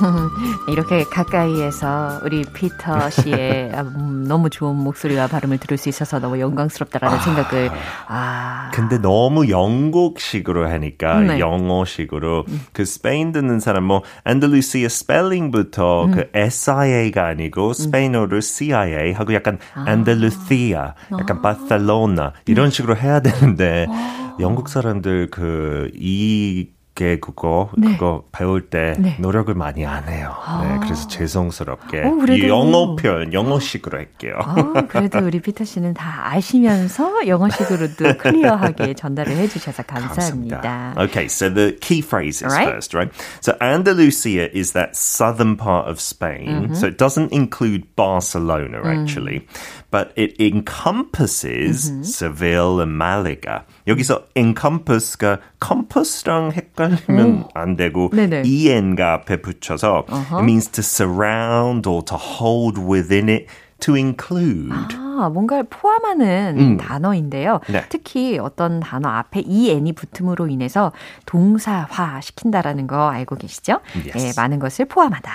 이렇게 0.68 1.04
가까이에서 1.04 2.20
우리 2.24 2.42
피터 2.42 3.10
씨의 3.10 3.72
너무 4.26 4.50
좋은 4.50 4.76
목소리와 4.76 5.26
발음을 5.26 5.58
들을 5.58 5.76
수 5.76 5.88
있어서 5.88 6.18
너무 6.18 6.40
영광스럽다라는 6.40 7.18
아, 7.18 7.20
생각을 7.20 7.70
아 8.06 8.70
근데 8.72 8.98
너무 8.98 9.48
영국식으로 9.48 10.68
하니까 10.68 11.20
네. 11.20 11.38
영어식으로 11.38 12.44
음. 12.48 12.60
그 12.72 12.84
스페인 12.84 13.32
듣는 13.32 13.60
사람 13.60 13.84
뭐 13.84 14.02
안달루시아 14.24 14.88
스펠링부터 14.88 16.04
음. 16.06 16.10
그 16.12 16.30
SIA가 16.34 17.26
아니고 17.26 17.72
스페인어를 17.72 18.42
CIA 18.42 19.12
하고 19.12 19.34
약간 19.34 19.58
아. 19.74 19.84
안달루시아 19.86 20.94
약간 21.18 21.38
아. 21.38 21.40
바셀로나 21.42 22.32
이런 22.46 22.70
식으로 22.70 22.96
해야 22.96 23.20
되는데 23.20 23.86
아. 23.88 24.36
영국 24.40 24.68
사람들 24.68 25.30
그이 25.30 26.79
게 26.94 27.18
그거 27.18 27.70
네. 27.76 27.92
그거 27.92 28.24
배울 28.32 28.68
때 28.68 28.94
네. 28.98 29.16
노력을 29.18 29.52
많이 29.54 29.86
안 29.86 30.08
해요. 30.08 30.34
아. 30.44 30.62
네, 30.62 30.78
그래서 30.82 31.08
죄송스럽게 31.08 32.02
어, 32.02 32.16
이 32.28 32.48
영어 32.48 32.96
표현 32.96 33.32
영어식으로 33.32 33.96
할게요. 33.96 34.38
아, 34.42 34.82
그래도 34.88 35.18
우리 35.20 35.40
피터 35.40 35.64
씨는 35.64 35.94
다 35.94 36.28
아시면서 36.30 37.26
영어식으로도 37.26 38.18
클리어하게 38.18 38.94
전달을 38.94 39.36
해주셔서 39.36 39.84
감사합니다. 39.84 40.60
감사합니다. 40.60 40.94
Okay, 41.04 41.26
so 41.26 41.48
the 41.48 41.76
key 41.80 42.02
phrases 42.02 42.52
right. 42.52 42.68
first, 42.68 42.94
right? 42.94 43.12
So 43.40 43.56
Andalusia 43.60 44.48
is 44.52 44.72
that 44.72 44.96
southern 44.96 45.56
part 45.56 45.88
of 45.88 46.00
Spain, 46.00 46.48
mm-hmm. 46.48 46.74
so 46.74 46.88
it 46.88 46.98
doesn't 46.98 47.32
include 47.32 47.86
Barcelona 47.96 48.82
actually. 48.84 49.40
Mm. 49.40 49.89
But 49.90 50.12
it 50.16 50.34
encompasses 50.40 51.90
mm-hmm. 51.90 52.02
Seville 52.02 52.80
and 52.80 52.96
Malaga. 52.96 53.62
여기서 53.86 54.24
encompass가 54.36 55.38
compass랑 55.60 56.52
헷갈리면 56.52 57.42
오. 57.44 57.48
안 57.54 57.76
되고 57.76 58.10
네네. 58.10 58.42
en가 58.44 59.14
앞에 59.14 59.40
붙여서 59.42 60.06
uh-huh. 60.08 60.38
it 60.38 60.44
means 60.44 60.68
to 60.68 60.82
surround 60.82 61.88
or 61.88 62.02
to 62.04 62.16
hold 62.16 62.78
within 62.78 63.28
it 63.28 63.46
to 63.80 63.94
include. 63.94 64.72
아, 65.20 65.28
뭔가를 65.28 65.64
포함하는 65.68 66.56
음. 66.58 66.76
단어인데요. 66.76 67.60
네. 67.68 67.84
특히 67.88 68.38
어떤 68.38 68.80
단어 68.80 69.08
앞에 69.08 69.40
en이 69.40 69.92
붙음으로 69.92 70.48
인해서 70.48 70.92
동사화 71.26 72.20
시킨다라는 72.20 72.86
거 72.86 73.10
알고 73.10 73.36
계시죠? 73.36 73.80
Yes. 73.96 74.18
네, 74.18 74.32
많은 74.36 74.58
것을 74.58 74.86
포함하다. 74.86 75.30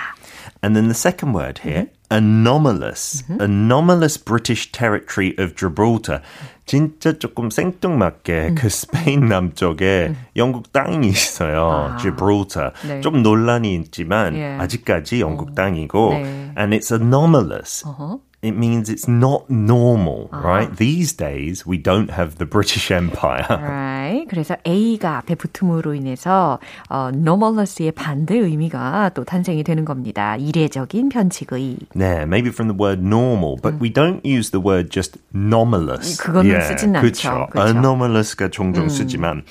And 0.61 0.75
then 0.75 0.87
the 0.87 0.93
second 0.93 1.33
word 1.33 1.59
here, 1.59 1.87
anomalous. 2.09 3.23
Mm-hmm. 3.23 3.41
Anomalous 3.41 4.17
British 4.17 4.71
territory 4.71 5.33
of 5.37 5.55
Gibraltar. 5.55 6.21
진짜 6.65 7.17
조금 7.17 7.49
생뚱맞게 7.49 8.49
음. 8.49 8.55
그 8.55 8.69
스페인 8.69 9.27
남쪽에 9.27 10.07
음. 10.09 10.17
영국 10.37 10.71
땅이 10.71 11.07
있어요. 11.07 11.95
아. 11.95 11.97
Gibraltar. 11.97 12.71
네. 12.87 13.01
좀 13.01 13.23
논란이 13.23 13.73
있지만 13.75 14.35
예. 14.35 14.57
아직까지 14.59 15.19
영국 15.19 15.51
어. 15.51 15.53
땅이고 15.53 16.09
네. 16.11 16.53
and 16.57 16.73
it's 16.75 16.91
anomalous. 16.91 17.83
Uh-huh. 17.85 18.19
it 18.45 18.57
means 18.57 18.89
it's 18.89 19.07
not 19.07 19.49
normal, 19.49 20.29
uh-huh. 20.31 20.47
right? 20.47 20.75
These 20.75 21.13
days 21.13 21.65
we 21.65 21.77
don't 21.77 22.09
have 22.09 22.37
the 22.37 22.45
British 22.45 22.89
Empire. 22.89 23.45
Right. 23.49 24.25
그래서 24.27 24.55
A가 24.65 25.17
앞에 25.17 25.35
붙음으로 25.35 25.93
인해서 25.93 26.59
어, 26.89 27.11
normalous의 27.13 27.91
반대 27.91 28.37
의미가 28.37 29.11
또 29.13 29.23
탄생이 29.23 29.63
되는 29.63 29.85
겁니다. 29.85 30.35
이례적인 30.37 31.09
편칙의. 31.09 31.77
네, 31.93 32.23
maybe 32.23 32.49
from 32.49 32.67
the 32.67 32.77
word 32.77 32.99
normal, 33.05 33.57
but 33.61 33.75
음. 33.75 33.79
we 33.79 33.93
don't 33.93 34.25
use 34.25 34.49
the 34.49 34.61
word 34.61 34.89
just 34.89 35.19
anomalous. 35.35 36.17
그거는 36.17 36.49
yeah, 36.49 36.67
쓰진 36.67 36.95
않죠. 36.95 37.47
그렇죠. 37.51 37.69
Anomalous가 37.77 38.49
종종 38.49 38.85
음. 38.85 38.89
쓰지만. 38.89 39.43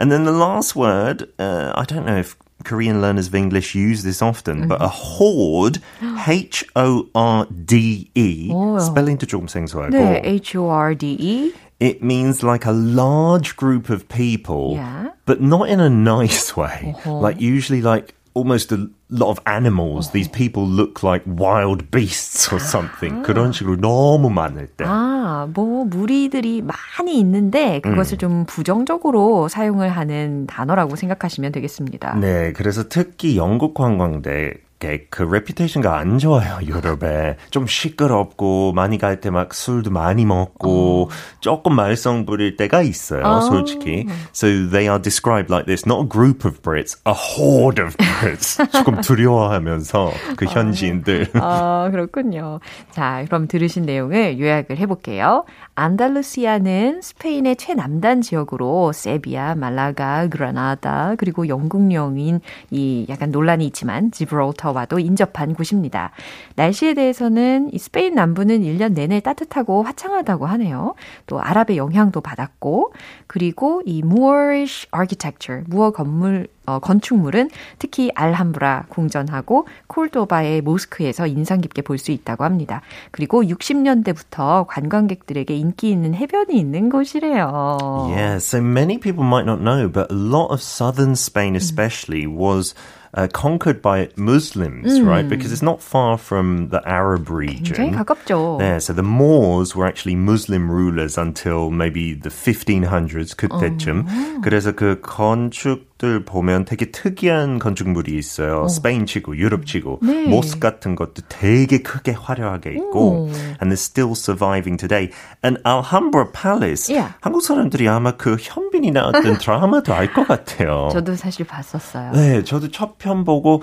And 0.00 0.10
then 0.10 0.24
the 0.24 0.32
last 0.32 0.74
word, 0.74 1.28
uh, 1.38 1.72
I 1.76 1.84
don't 1.84 2.06
know 2.06 2.16
if 2.16 2.34
Korean 2.64 3.00
learners 3.00 3.28
of 3.28 3.34
English 3.34 3.74
use 3.74 4.02
this 4.02 4.20
often, 4.20 4.66
mm-hmm. 4.66 4.68
but 4.68 4.82
a 4.82 4.88
horde, 4.88 5.78
H 6.26 6.64
O 6.74 7.06
R 7.14 7.46
D 7.46 8.10
E, 8.14 8.48
스펠링도 8.50 9.26
조금 9.26 9.46
생소하고. 9.46 9.90
네, 9.90 10.20
H 10.24 10.56
O 10.56 10.68
R 10.68 10.94
D 10.94 11.16
E. 11.18 11.52
It 11.80 12.02
means 12.02 12.42
like 12.42 12.66
a 12.66 12.72
large 12.72 13.54
group 13.56 13.88
of 13.88 14.08
people, 14.08 14.74
yeah. 14.74 15.10
but 15.26 15.40
not 15.40 15.68
in 15.68 15.78
a 15.78 15.88
nice 15.88 16.56
way. 16.56 16.94
Uh-huh. 16.96 17.18
Like 17.20 17.40
usually 17.40 17.80
like 17.80 18.14
almost 18.34 18.72
a 18.72 18.90
lot 19.13 19.29
of 19.29 19.39
animals. 19.47 20.11
These 20.11 20.29
people 20.29 20.65
look 20.65 21.03
like 21.03 21.23
wild 21.25 21.91
beasts 21.91 22.51
or 22.51 22.59
something. 22.59 23.19
아. 23.19 23.21
그런 23.21 23.51
식으로 23.51 23.77
너무 23.77 24.29
많을 24.29 24.67
때. 24.67 24.85
아, 24.87 25.47
뭐 25.53 25.85
무리들이 25.85 26.63
많이 26.63 27.19
있는데 27.19 27.79
그것을 27.81 28.15
음. 28.15 28.19
좀 28.19 28.45
부정적으로 28.45 29.47
사용을 29.47 29.89
하는 29.89 30.47
단어라고 30.47 30.95
생각하시면 30.95 31.51
되겠습니다. 31.51 32.15
네, 32.19 32.53
그래서 32.53 32.89
특히 32.89 33.37
영국 33.37 33.73
관광대 33.73 34.53
게 34.83 35.07
그 35.09 35.23
레피테이션가 35.23 35.97
안 35.97 36.19
좋아요, 36.19 36.59
유럽에. 36.61 37.37
좀 37.49 37.65
시끄럽고, 37.67 38.73
많이 38.73 38.97
갈 38.97 39.19
때 39.21 39.29
막 39.29 39.53
술도 39.53 39.89
많이 39.91 40.25
먹고, 40.25 41.07
어. 41.09 41.13
조금 41.39 41.75
말썽 41.75 42.25
부릴 42.25 42.57
때가 42.57 42.81
있어요, 42.81 43.23
어. 43.23 43.41
솔직히. 43.41 44.05
So 44.33 44.47
they 44.69 44.87
are 44.87 45.01
described 45.01 45.49
like 45.51 45.65
this, 45.65 45.85
not 45.87 46.03
a 46.03 46.09
group 46.09 46.45
of 46.45 46.61
Brits, 46.61 46.97
a 47.07 47.13
horde 47.13 47.81
of 47.81 47.95
Brits. 47.97 48.57
조금 48.73 48.99
두려워하면서 49.01 50.11
그 50.35 50.45
현지인들. 50.45 51.29
아, 51.35 51.87
그렇군요. 51.91 52.59
자, 52.91 53.23
그럼 53.27 53.47
들으신 53.47 53.83
내용을 53.83 54.39
요약을 54.39 54.77
해볼게요. 54.77 55.45
안달루시아는 55.75 57.01
스페인의 57.01 57.55
최남단 57.55 58.21
지역으로 58.21 58.91
세비야, 58.91 59.55
말라가, 59.55 60.27
그라나다, 60.27 61.15
그리고 61.17 61.47
영국령인 61.47 62.41
이 62.69 63.07
약간 63.09 63.31
논란이 63.31 63.65
있지만 63.67 64.11
지브롤터와도 64.11 64.99
인접한 64.99 65.55
곳입니다. 65.55 66.11
날씨에 66.55 66.93
대해서는 66.93 67.73
이 67.73 67.79
스페인 67.79 68.13
남부는 68.13 68.61
1년 68.61 68.93
내내 68.93 69.19
따뜻하고 69.21 69.81
화창하다고 69.81 70.45
하네요. 70.45 70.93
또 71.25 71.41
아랍의 71.41 71.77
영향도 71.77 72.21
받았고 72.21 72.93
그리고 73.25 73.81
이 73.85 73.99
Moorish 74.05 74.87
architecture, 74.93 75.63
무어 75.67 75.91
건물 75.91 76.47
어, 76.65 76.79
건축물은 76.79 77.49
특히 77.79 78.11
알함브라 78.15 78.85
궁전하고 78.89 79.67
콜도바의 79.87 80.61
모스크에서 80.61 81.25
인상 81.27 81.59
깊게 81.61 81.81
볼 81.81 82.03
수 82.03 82.11
있다고 82.11 82.43
합니다. 82.43 82.81
그리고 83.11 83.43
60년대부터 83.43 84.67
관광객들에게 84.67 85.55
인기 85.55 85.89
있는 85.89 86.13
해변이 86.13 86.59
있는 86.59 86.89
곳이래요. 86.89 88.09
Yeah, 88.09 88.37
so 88.39 88.59
many 88.59 88.97
people 88.97 89.23
might 89.23 89.45
not 89.45 89.61
know, 89.61 89.87
but 89.87 90.11
a 90.11 90.15
lot 90.15 90.51
of 90.51 90.61
southern 90.61 91.15
Spain 91.15 91.55
especially 91.55 92.27
was 92.27 92.75
uh, 93.15 93.27
conquered 93.31 93.81
by 93.81 94.09
Muslims, 94.17 94.99
mm. 94.99 95.07
right? 95.07 95.27
Because 95.27 95.51
it's 95.53 95.61
not 95.61 95.81
far 95.81 96.17
from 96.17 96.69
the 96.69 96.81
Arab 96.85 97.29
region. 97.29 97.75
굉장히 97.75 97.91
가깝죠. 98.03 98.59
Yeah, 98.59 98.79
so 98.79 98.91
the 98.91 99.03
Moors 99.03 99.75
were 99.75 99.85
actually 99.85 100.15
Muslim 100.15 100.69
rulers 100.69 101.17
until 101.17 101.69
maybe 101.69 102.13
the 102.13 102.29
1500s 102.29 103.35
그때쯤. 103.37 104.05
어. 104.07 104.41
그래서 104.41 104.71
그 104.73 104.99
건축 105.01 105.92
들 106.03 106.25
보면 106.25 106.65
되게 106.65 106.91
특이한 106.91 107.59
건축물이 107.59 108.17
있어요. 108.17 108.63
어. 108.63 108.67
스페인 108.67 109.05
치고 109.05 109.37
유럽 109.37 109.65
치고 109.65 109.99
네. 110.01 110.27
모스 110.27 110.59
같은 110.59 110.95
것도 110.95 111.23
되게 111.29 111.81
크게 111.81 112.11
화려하게 112.11 112.71
있고, 112.73 112.99
오. 112.99 113.29
and 113.61 113.71
they're 113.73 113.79
still 113.79 114.11
surviving 114.11 114.75
today. 114.77 115.11
And 115.45 115.61
Alhambra 115.65 116.25
Palace, 116.33 116.93
yeah. 116.93 117.15
한국 117.21 117.41
사람들이 117.41 117.87
아마 117.87 118.17
그 118.17 118.35
현빈이 118.37 118.91
나왔던 118.91 119.37
드라마도 119.39 119.93
알 119.93 120.11
것 120.13 120.27
같아요. 120.27 120.89
저도 120.91 121.15
사실 121.15 121.45
봤었어요. 121.47 122.11
네, 122.11 122.43
저도 122.43 122.67
첫 122.69 122.97
편 122.97 123.23
보고 123.23 123.61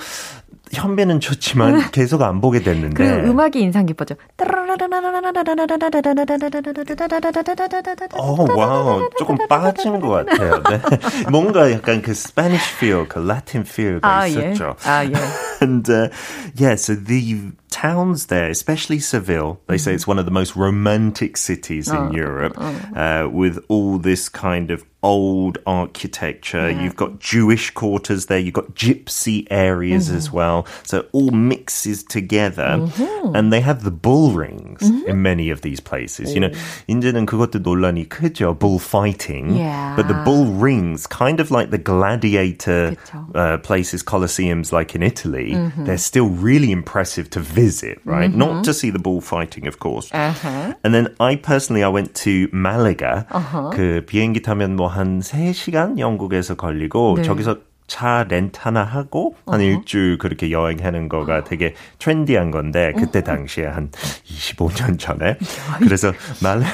현빈은 0.73 1.21
좋지만 1.21 1.91
계속 1.91 2.23
안 2.23 2.41
보게 2.41 2.61
됐는데. 2.61 2.95
그 2.95 3.29
음악이 3.29 3.61
인상 3.61 3.87
깊었죠. 3.87 4.15
어, 8.13 8.55
wow. 8.57 9.09
조금 9.19 9.37
빠진 9.49 10.01
것 10.01 10.09
같아요. 10.09 10.63
네. 10.71 10.81
뭔가 11.31 11.71
약간 11.73 12.03
그 12.03 12.13
Spanish 12.13 12.75
feel, 12.77 13.07
그 13.09 13.19
Latin 13.19 13.65
feel가 13.67 14.21
아, 14.21 14.27
있었죠. 14.27 14.77
예. 14.85 14.89
아, 14.89 15.05
예. 15.05 15.13
And 15.63 15.91
uh, 15.91 16.09
yeah, 16.57 16.75
so 16.75 16.95
the 16.95 17.53
towns 17.70 18.28
there, 18.28 18.50
especially 18.50 19.00
Seville, 19.00 19.60
they 19.68 19.78
say 19.78 19.94
it's 19.94 20.08
one 20.08 20.20
of 20.20 20.26
the 20.26 20.32
most 20.32 20.56
romantic 20.56 21.38
cities 21.38 21.89
in 21.89 22.13
Europe, 22.13 22.56
uh, 22.96 23.28
with 23.32 23.63
all 23.68 23.98
this 23.98 24.30
kind 24.30 24.72
of 24.72 24.86
old 25.04 25.60
architecture. 25.68 26.72
Yeah. 26.72 26.82
You've 26.82 26.96
got 26.96 27.20
Jewish 27.20 27.70
quarters 27.70 28.26
there. 28.26 28.39
You've 28.39 28.56
got 28.56 28.74
gypsy 28.74 29.46
areas 29.52 30.08
mm-hmm. 30.08 30.18
as 30.18 30.32
well. 30.32 30.65
So 30.82 31.02
it 31.02 31.10
all 31.12 31.30
mixes 31.30 32.02
together. 32.04 32.82
Mm-hmm. 32.82 33.36
And 33.36 33.54
they 33.54 33.62
have 33.62 33.84
the 33.84 33.91
bull 33.91 34.32
rings 34.32 34.82
mm-hmm. 34.82 35.08
in 35.08 35.22
many 35.22 35.52
of 35.52 35.62
these 35.62 35.80
places. 35.80 36.34
You 36.34 36.39
know, 36.39 36.52
이제는 36.89 37.28
그것도 37.28 37.62
논란이 37.62 38.08
크죠. 38.08 38.58
Bullfighting. 38.58 39.58
Yeah. 39.58 39.96
But 39.96 40.08
the 40.08 40.15
bull 40.26 40.46
rings, 40.54 41.06
kind 41.06 41.39
of 41.39 41.52
like 41.52 41.70
the 41.70 41.78
gladiator 41.78 42.98
uh, 43.36 43.60
places, 43.60 44.02
colosseums 44.02 44.72
like 44.72 44.96
in 44.96 45.04
Italy, 45.04 45.52
mm-hmm. 45.54 45.86
they're 45.86 46.00
still 46.00 46.30
really 46.30 46.72
impressive 46.72 47.30
to 47.32 47.39
visit, 47.39 47.59
right? 48.05 48.33
Not 48.33 48.49
mm-hmm. 48.51 48.62
to 48.62 48.75
see 48.75 48.90
the 48.90 48.99
bullfighting, 48.99 49.66
of 49.66 49.79
course. 49.79 50.11
Uh-huh. 50.12 50.75
And 50.85 50.94
then 50.94 51.14
I 51.18 51.37
personally, 51.37 51.83
I 51.83 51.88
went 51.88 52.14
to 52.27 52.49
Malaga. 52.53 53.27
Uh-huh. 53.31 53.70
그 53.73 54.05
비행기 54.07 54.42
타면 54.42 54.77
뭐 54.77 54.88
한 54.88 55.20
3시간 55.20 55.99
영국에서 55.99 56.57
걸리고 56.57 57.16
네. 57.16 57.23
저기서 57.23 57.59
차 57.87 58.25
렌트 58.29 58.61
하나 58.62 58.85
하고 58.85 59.35
한 59.46 59.59
uh-huh. 59.61 59.79
일주일 59.79 60.18
그렇게 60.18 60.53
여행하는 60.53 61.09
거가 61.09 61.42
되게 61.44 61.75
트렌디한 61.99 62.53
건데 62.53 62.92
그때 62.96 63.23
당시에 63.23 63.66
한 63.66 63.90
25년 64.25 64.96
전에 64.99 65.37
그래서 65.83 66.12
말레 66.40 66.66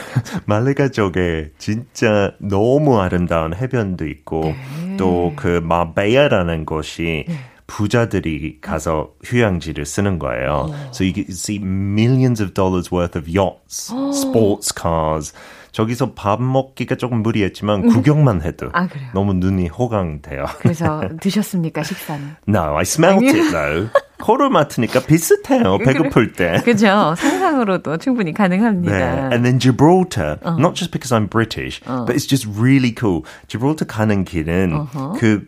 말레가 0.45 0.89
쪽에 0.89 1.53
진짜 1.57 2.33
너무 2.39 3.01
아름다운 3.01 3.55
해변도 3.55 4.07
있고 4.07 4.55
네. 4.85 4.97
또그 4.99 5.63
마베야라는 5.65 6.67
곳이 6.67 7.25
네. 7.27 7.35
부자들이 7.67 8.61
가서 8.61 9.11
휴양지를 9.25 9.85
쓰는 9.87 10.19
거예요. 10.19 10.71
So 10.93 11.05
you 11.05 11.13
can 11.13 11.27
see 11.31 11.59
millions 11.59 12.41
of 12.41 12.55
dollars 12.55 12.93
worth 12.93 13.19
of 13.19 13.29
yachts, 13.29 13.93
sports 14.13 14.73
cars. 14.73 15.33
저기서 15.73 16.15
밥 16.15 16.41
먹기가 16.41 16.95
조금 16.95 17.23
무리했지만 17.23 17.85
음. 17.85 17.89
구경만 17.91 18.41
해도 18.41 18.71
아, 18.73 18.89
너무 19.13 19.35
눈이 19.35 19.69
호강돼요. 19.69 20.47
그래서 20.61 21.03
드셨습니까 21.21 21.83
식사는? 21.83 22.37
No, 22.49 22.77
I 22.77 22.83
smelled 22.83 23.27
it 23.27 23.51
though. 23.51 23.91
코를 24.19 24.49
맡으니까 24.49 25.01
비슷해요. 25.01 25.77
배고플 25.77 26.33
때. 26.33 26.63
그죠. 26.65 27.15
상상으로도 27.19 27.99
충분히 27.99 28.33
가능합니다. 28.33 28.97
네. 28.97 29.35
And 29.35 29.45
then 29.45 29.59
Gibraltar, 29.59 30.39
uh-huh. 30.43 30.59
not 30.59 30.75
just 30.75 30.91
because 30.91 31.13
I'm 31.13 31.27
British, 31.29 31.83
uh-huh. 31.85 32.07
but 32.07 32.17
it's 32.17 32.27
just 32.27 32.47
really 32.47 32.93
cool. 32.93 33.25
Gibraltar 33.49 33.85
가는 33.87 34.25
길은 34.25 34.73
uh-huh. 34.73 35.21
그 35.21 35.47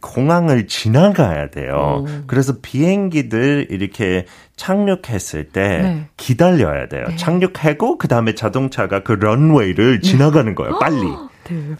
공항을 0.00 0.66
지나가야 0.66 1.50
돼요. 1.50 2.04
오. 2.04 2.08
그래서 2.26 2.54
비행기들 2.60 3.68
이렇게 3.70 4.26
착륙했을 4.56 5.48
때 5.48 5.80
네. 5.82 6.06
기다려야 6.16 6.88
돼요. 6.88 7.06
네. 7.08 7.16
착륙하고 7.16 7.98
그 7.98 8.08
다음에 8.08 8.34
자동차가 8.34 9.02
그 9.02 9.12
런웨이를 9.12 10.00
지나가는 10.00 10.54
거예요. 10.54 10.78
빨리. 10.78 11.06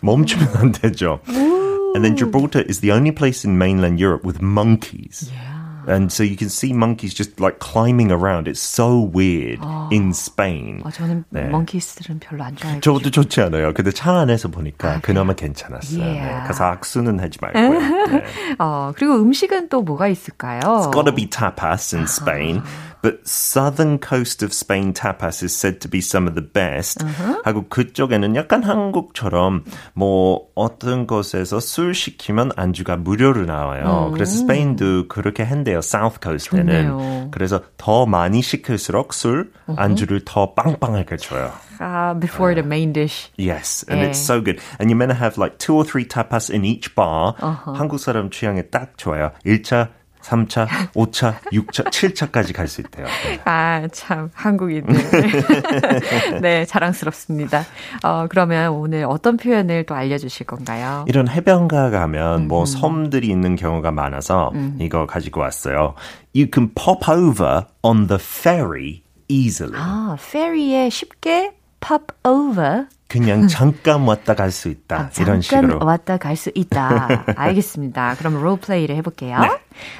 멈추면 0.03 0.49
안 0.57 0.73
되죠. 0.73 1.21
And 1.29 2.03
then 2.03 2.17
Gibraltar 2.17 2.65
is 2.69 2.81
the 2.81 2.93
only 2.93 3.15
place 3.15 3.45
in 3.45 3.57
mainland 3.57 4.03
Europe 4.03 4.25
with 4.25 4.43
monkeys. 4.43 5.31
Yeah. 5.31 5.50
And 5.88 6.12
so 6.12 6.24
you 6.24 6.36
can 6.36 6.50
see 6.50 6.74
monkeys 6.74 7.14
just 7.14 7.40
like 7.40 7.60
climbing 7.60 8.12
around. 8.12 8.48
It's 8.48 8.60
so 8.60 9.00
weird 9.00 9.60
어. 9.62 9.88
in 9.92 10.10
Spain. 10.14 10.82
어, 10.84 10.90
저는 10.90 11.26
네. 11.30 11.50
monkeys들은 11.50 12.20
별로 12.20 12.44
안 12.44 12.56
좋아해요. 12.56 12.82
저도 12.82 13.12
좋지 13.12 13.42
않아요. 13.42 13.74
근데 13.74 13.92
차 13.92 14.14
안에서 14.18 14.48
보니까 14.50 14.96
아, 14.96 15.00
그나마 15.02 15.34
괜찮았어요. 15.34 16.02
Yeah. 16.02 16.42
네. 16.42 16.48
가서 16.48 16.66
악수는 16.66 17.20
하지 17.20 17.38
말고요. 17.40 17.80
네. 18.10 18.24
어, 18.58 18.94
그리고 18.96 19.16
음식은 19.16 19.70
또 19.70 19.84
뭐가 19.84 20.08
있을까요? 20.08 20.62
It's 20.62 20.92
gotta 20.92 21.14
be 21.14 21.30
tapas 21.30 21.96
in 21.96 22.06
Spain. 22.06 22.64
But 23.03 23.27
southern 23.27 23.99
coast 23.99 24.43
of 24.43 24.53
Spain 24.53 24.93
tapas 24.93 25.43
is 25.43 25.57
said 25.57 25.81
to 25.81 25.89
be 25.89 26.01
some 26.01 26.29
of 26.29 26.35
the 26.35 26.45
best. 26.45 27.03
Uh-huh. 27.03 27.43
하고 27.45 27.67
그쪽에는 27.69 28.37
약간 28.37 28.63
한국처럼 28.63 29.65
뭐 29.95 30.49
어떤 30.55 31.07
곳에서 31.07 31.61
술 31.61 31.95
시키면 31.95 32.53
안주가 32.57 32.97
무료로 32.97 33.47
나와요. 33.47 34.09
음. 34.09 34.13
그래서 34.13 34.37
스페인도 34.39 35.09
그렇게 35.09 35.43
한대요. 35.43 35.79
South 35.79 36.19
Coast에는. 36.23 37.31
그래서 37.31 37.61
더 37.77 38.07
많이 38.07 38.43
시킬수록 38.43 39.15
술 39.15 39.53
uh-huh. 39.67 39.79
안주를 39.79 40.23
더 40.25 40.55
빵빵하게 40.55 41.17
줘요. 41.17 41.53
Uh, 41.81 42.13
before 42.21 42.55
the 42.55 42.63
main 42.63 42.93
dish. 42.93 43.31
Yes, 43.39 43.87
and 43.89 44.03
예. 44.03 44.11
it's 44.11 44.19
so 44.19 44.43
good. 44.43 44.61
And 44.79 44.91
you're 44.91 44.99
meant 44.99 45.13
to 45.13 45.17
have 45.17 45.39
like 45.39 45.57
two 45.57 45.75
or 45.75 45.85
three 45.85 46.05
tapas 46.05 46.51
in 46.53 46.63
each 46.63 46.95
bar. 46.95 47.35
Uh-huh. 47.41 47.73
한국 47.73 47.99
사람 47.99 48.29
취향에 48.29 48.69
딱 48.71 48.99
좋아요. 48.99 49.33
1차 49.47 49.89
3차, 50.23 50.67
5차, 50.95 51.41
6차, 51.53 51.91
7차까지 51.91 52.55
갈 52.55 52.69
수 52.69 52.81
있대요. 52.83 53.07
네. 53.07 53.41
아, 53.45 53.89
참, 53.93 54.31
한국인들. 54.33 54.95
네, 56.41 56.65
자랑스럽습니다. 56.65 57.65
어, 58.05 58.27
그러면 58.29 58.71
오늘 58.73 59.05
어떤 59.05 59.37
표현을 59.37 59.85
또 59.85 59.95
알려주실 59.95 60.47
건가요? 60.47 61.05
이런 61.09 61.29
해변가 61.29 61.91
가면 61.91 62.43
음. 62.43 62.49
뭐 62.49 62.65
섬들이 62.67 63.29
있는 63.29 63.57
경우가 63.57 63.91
많아서 63.91 64.51
음. 64.55 64.77
이거 64.81 65.07
가지고 65.07 65.41
왔어요. 65.41 65.95
You 66.35 66.49
can 66.53 66.73
pop 66.75 67.09
over 67.11 67.65
on 67.83 68.07
the 68.07 68.21
ferry 68.21 69.03
easily. 69.29 69.77
아, 69.81 70.17
ferry에 70.19 70.89
쉽게 70.91 71.53
pop 71.81 72.07
over 72.25 72.87
그냥 73.11 73.49
잠깐 73.49 74.03
왔다 74.07 74.35
갈 74.35 74.53
수 74.53 74.69
있다. 74.69 74.97
아, 74.97 75.11
이런 75.21 75.41
식으로. 75.41 75.85
왔다 75.85 76.17
갈 76.17 76.37
수 76.37 76.53
있다. 76.55 77.25
알겠습니다. 77.37 78.15
그럼 78.19 78.41
롤플레이를 78.41 78.95
해볼게요. 78.97 79.39
네. 79.41 79.49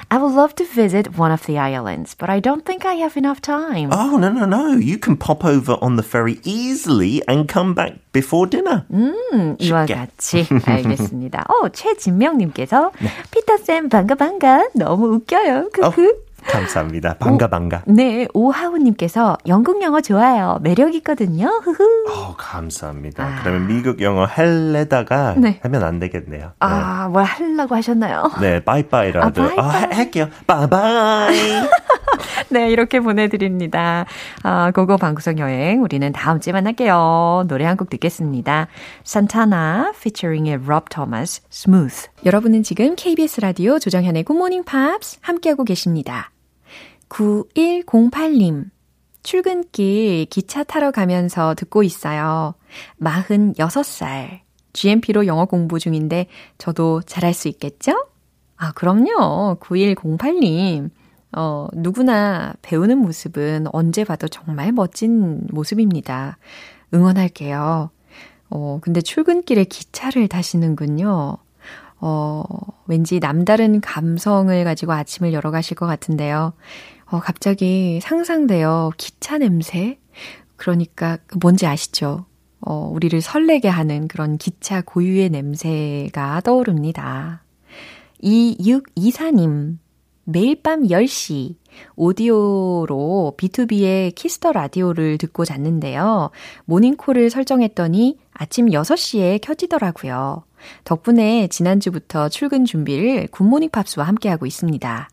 I 0.09 0.17
would 0.19 0.33
love 0.33 0.55
to 0.55 0.65
visit 0.65 1.09
one 1.19 1.31
of 1.33 1.41
the 1.45 1.59
islands, 1.59 2.15
but 2.17 2.31
I 2.31 2.39
don't 2.39 2.63
think 2.63 2.85
I 2.87 2.95
have 2.99 3.17
enough 3.17 3.41
time. 3.41 3.89
Oh, 3.91 4.15
no, 4.17 4.29
no, 4.29 4.45
no. 4.45 4.77
You 4.77 4.97
can 4.97 5.17
pop 5.17 5.43
over 5.43 5.75
on 5.81 5.97
the 5.97 6.03
ferry 6.07 6.39
easily 6.43 7.21
and 7.27 7.51
come 7.51 7.73
back 7.75 7.99
before 8.13 8.47
dinner. 8.49 8.85
음, 8.93 9.57
이와 9.59 9.85
같이. 9.87 10.47
알겠습니다. 10.65 11.45
어, 11.49 11.69
최진명님께서, 11.69 12.91
네. 13.01 13.09
피터쌤, 13.31 13.89
반가, 13.89 14.15
반가. 14.15 14.69
너무 14.75 15.07
웃겨요. 15.15 15.69
크크. 15.73 16.30
어. 16.43 16.51
감사합니다. 16.51 17.15
반가, 17.19 17.47
반가. 17.47 17.81
네, 17.85 18.27
오하우님께서 18.33 19.37
영국 19.47 19.81
영어 19.81 20.01
좋아요. 20.01 20.57
매력 20.61 20.93
있거든요. 20.95 21.47
흐흐. 21.63 21.83
어, 22.09 22.35
감사합니다. 22.37 23.23
아. 23.23 23.39
그러면 23.43 23.67
미국 23.67 24.01
영어 24.01 24.25
할래다가 24.25 25.35
네. 25.37 25.59
하면 25.63 25.83
안 25.83 25.99
되겠네요. 25.99 26.51
아, 26.59 27.03
네. 27.07 27.11
뭘 27.13 27.23
하려고 27.23 27.75
하셨나요? 27.75 28.31
네, 28.41 28.59
빠이빠이라도. 28.63 29.41
아, 29.43 29.47
빠이빠이. 29.47 29.65
아, 29.93 29.95
할게요. 29.97 30.29
빠이빠이. 30.47 31.37
네, 32.49 32.69
이렇게 32.69 32.99
보내드립니다. 32.99 34.05
아, 34.43 34.71
고고 34.71 34.97
방구석 34.97 35.39
여행. 35.39 35.81
우리는 35.83 36.11
다음 36.11 36.39
주에 36.39 36.51
만날게요. 36.53 37.45
노래 37.47 37.65
한 37.65 37.77
곡 37.77 37.89
듣겠습니다. 37.89 38.67
산타나 39.05 39.93
featuring의 39.95 40.59
Rob 40.65 40.85
Thomas, 40.89 41.41
Smooth. 41.51 42.09
여러분은 42.25 42.63
지금 42.63 42.95
KBS 42.95 43.39
라디오 43.41 43.79
조정현의 43.79 44.23
굿모닝 44.23 44.63
팝스 44.65 45.19
함께하고 45.21 45.63
계십니다. 45.63 46.30
9108님. 47.11 48.69
출근길 49.23 50.25
기차 50.25 50.63
타러 50.63 50.91
가면서 50.91 51.53
듣고 51.55 51.83
있어요. 51.83 52.55
46살. 53.01 54.39
GMP로 54.73 55.27
영어 55.27 55.45
공부 55.45 55.77
중인데 55.77 56.27
저도 56.57 57.01
잘할 57.01 57.33
수 57.33 57.49
있겠죠? 57.49 58.05
아, 58.55 58.71
그럼요. 58.71 59.57
9108님. 59.59 60.89
어, 61.33 61.67
누구나 61.73 62.53
배우는 62.61 62.97
모습은 62.97 63.67
언제 63.71 64.03
봐도 64.03 64.27
정말 64.27 64.71
멋진 64.71 65.45
모습입니다. 65.51 66.37
응원할게요. 66.93 67.89
어, 68.49 68.79
근데 68.81 69.01
출근길에 69.01 69.65
기차를 69.65 70.27
타시는군요. 70.27 71.37
어, 72.01 72.43
왠지 72.87 73.19
남다른 73.19 73.79
감성을 73.79 74.63
가지고 74.63 74.93
아침을 74.93 75.33
열어가실 75.33 75.75
것 75.75 75.85
같은데요. 75.85 76.53
어, 77.11 77.19
갑자기 77.19 77.99
상상돼요. 78.01 78.91
기차 78.97 79.37
냄새? 79.37 79.99
그러니까, 80.55 81.17
그 81.27 81.37
뭔지 81.41 81.65
아시죠? 81.65 82.25
어, 82.61 82.89
우리를 82.93 83.19
설레게 83.19 83.67
하는 83.67 84.07
그런 84.07 84.37
기차 84.37 84.81
고유의 84.81 85.29
냄새가 85.29 86.39
떠오릅니다. 86.41 87.43
2624님, 88.23 89.77
매일 90.23 90.61
밤 90.61 90.83
10시 90.83 91.55
오디오로 91.95 93.35
BTOB의 93.37 94.15
Kiss 94.15 94.37
the 94.37 94.53
Radio를 94.53 95.17
듣고 95.17 95.43
잤는데요. 95.43 96.29
모닝콜을 96.65 97.29
설정했더니 97.29 98.19
아침 98.31 98.67
6시에 98.67 99.41
켜지더라고요. 99.41 100.43
덕분에 100.85 101.47
지난주부터 101.47 102.29
출근 102.29 102.63
준비를 102.63 103.27
굿모닝 103.31 103.69
팝스와 103.71 104.05
함께하고 104.05 104.45
있습니다. 104.45 105.09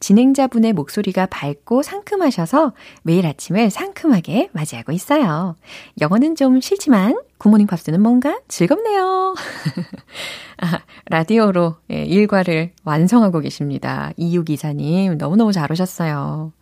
진행자분의 0.00 0.72
목소리가 0.72 1.26
밝고 1.26 1.82
상큼하셔서 1.82 2.72
매일 3.02 3.26
아침을 3.26 3.70
상큼하게 3.70 4.50
맞이하고 4.52 4.92
있어요. 4.92 5.56
영어는 6.00 6.36
좀 6.36 6.60
싫지만 6.60 7.18
굿모닝 7.38 7.66
팝스는 7.66 8.00
뭔가 8.00 8.40
즐겁네요. 8.48 9.34
아, 10.58 10.80
라디오로 11.06 11.76
예, 11.90 12.04
일과를 12.04 12.72
완성하고 12.84 13.40
계십니다. 13.40 14.12
이유기사님 14.16 15.18
너무너무 15.18 15.52
잘 15.52 15.70
오셨어요. 15.70 16.52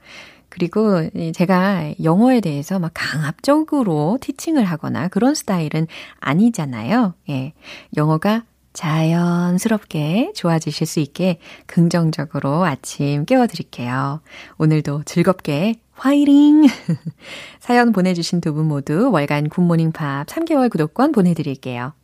그리고 0.48 1.08
제가 1.34 1.94
영어에 2.02 2.40
대해서 2.40 2.78
막 2.78 2.92
강압적으로 2.94 4.18
티칭을 4.20 4.64
하거나 4.64 5.08
그런 5.08 5.34
스타일은 5.34 5.88
아니잖아요. 6.20 7.14
예. 7.30 7.54
영어가 7.96 8.44
자연스럽게 8.74 10.32
좋아지실 10.34 10.86
수 10.86 11.00
있게 11.00 11.38
긍정적으로 11.66 12.64
아침 12.64 13.24
깨워드릴게요. 13.24 14.20
오늘도 14.58 15.04
즐겁게 15.04 15.76
화이팅! 15.92 16.66
사연 17.60 17.92
보내주신 17.92 18.40
두 18.40 18.52
분 18.52 18.66
모두 18.66 19.10
월간 19.10 19.48
굿모닝 19.48 19.92
팝 19.92 20.26
3개월 20.26 20.68
구독권 20.70 21.12
보내드릴게요. 21.12 21.94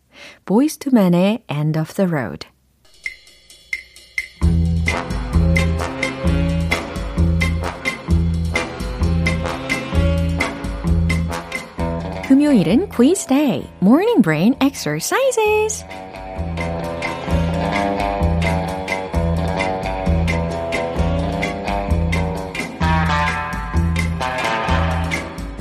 To 0.46 0.90
Men의 0.92 1.44
End 1.50 1.78
of 1.78 1.92
the 1.94 2.08
Road 2.08 2.46
금요일은 12.28 12.88
quiz 12.90 13.26
day, 13.26 13.68
morning 13.82 14.22
brain 14.22 14.54
exercises. 14.60 15.84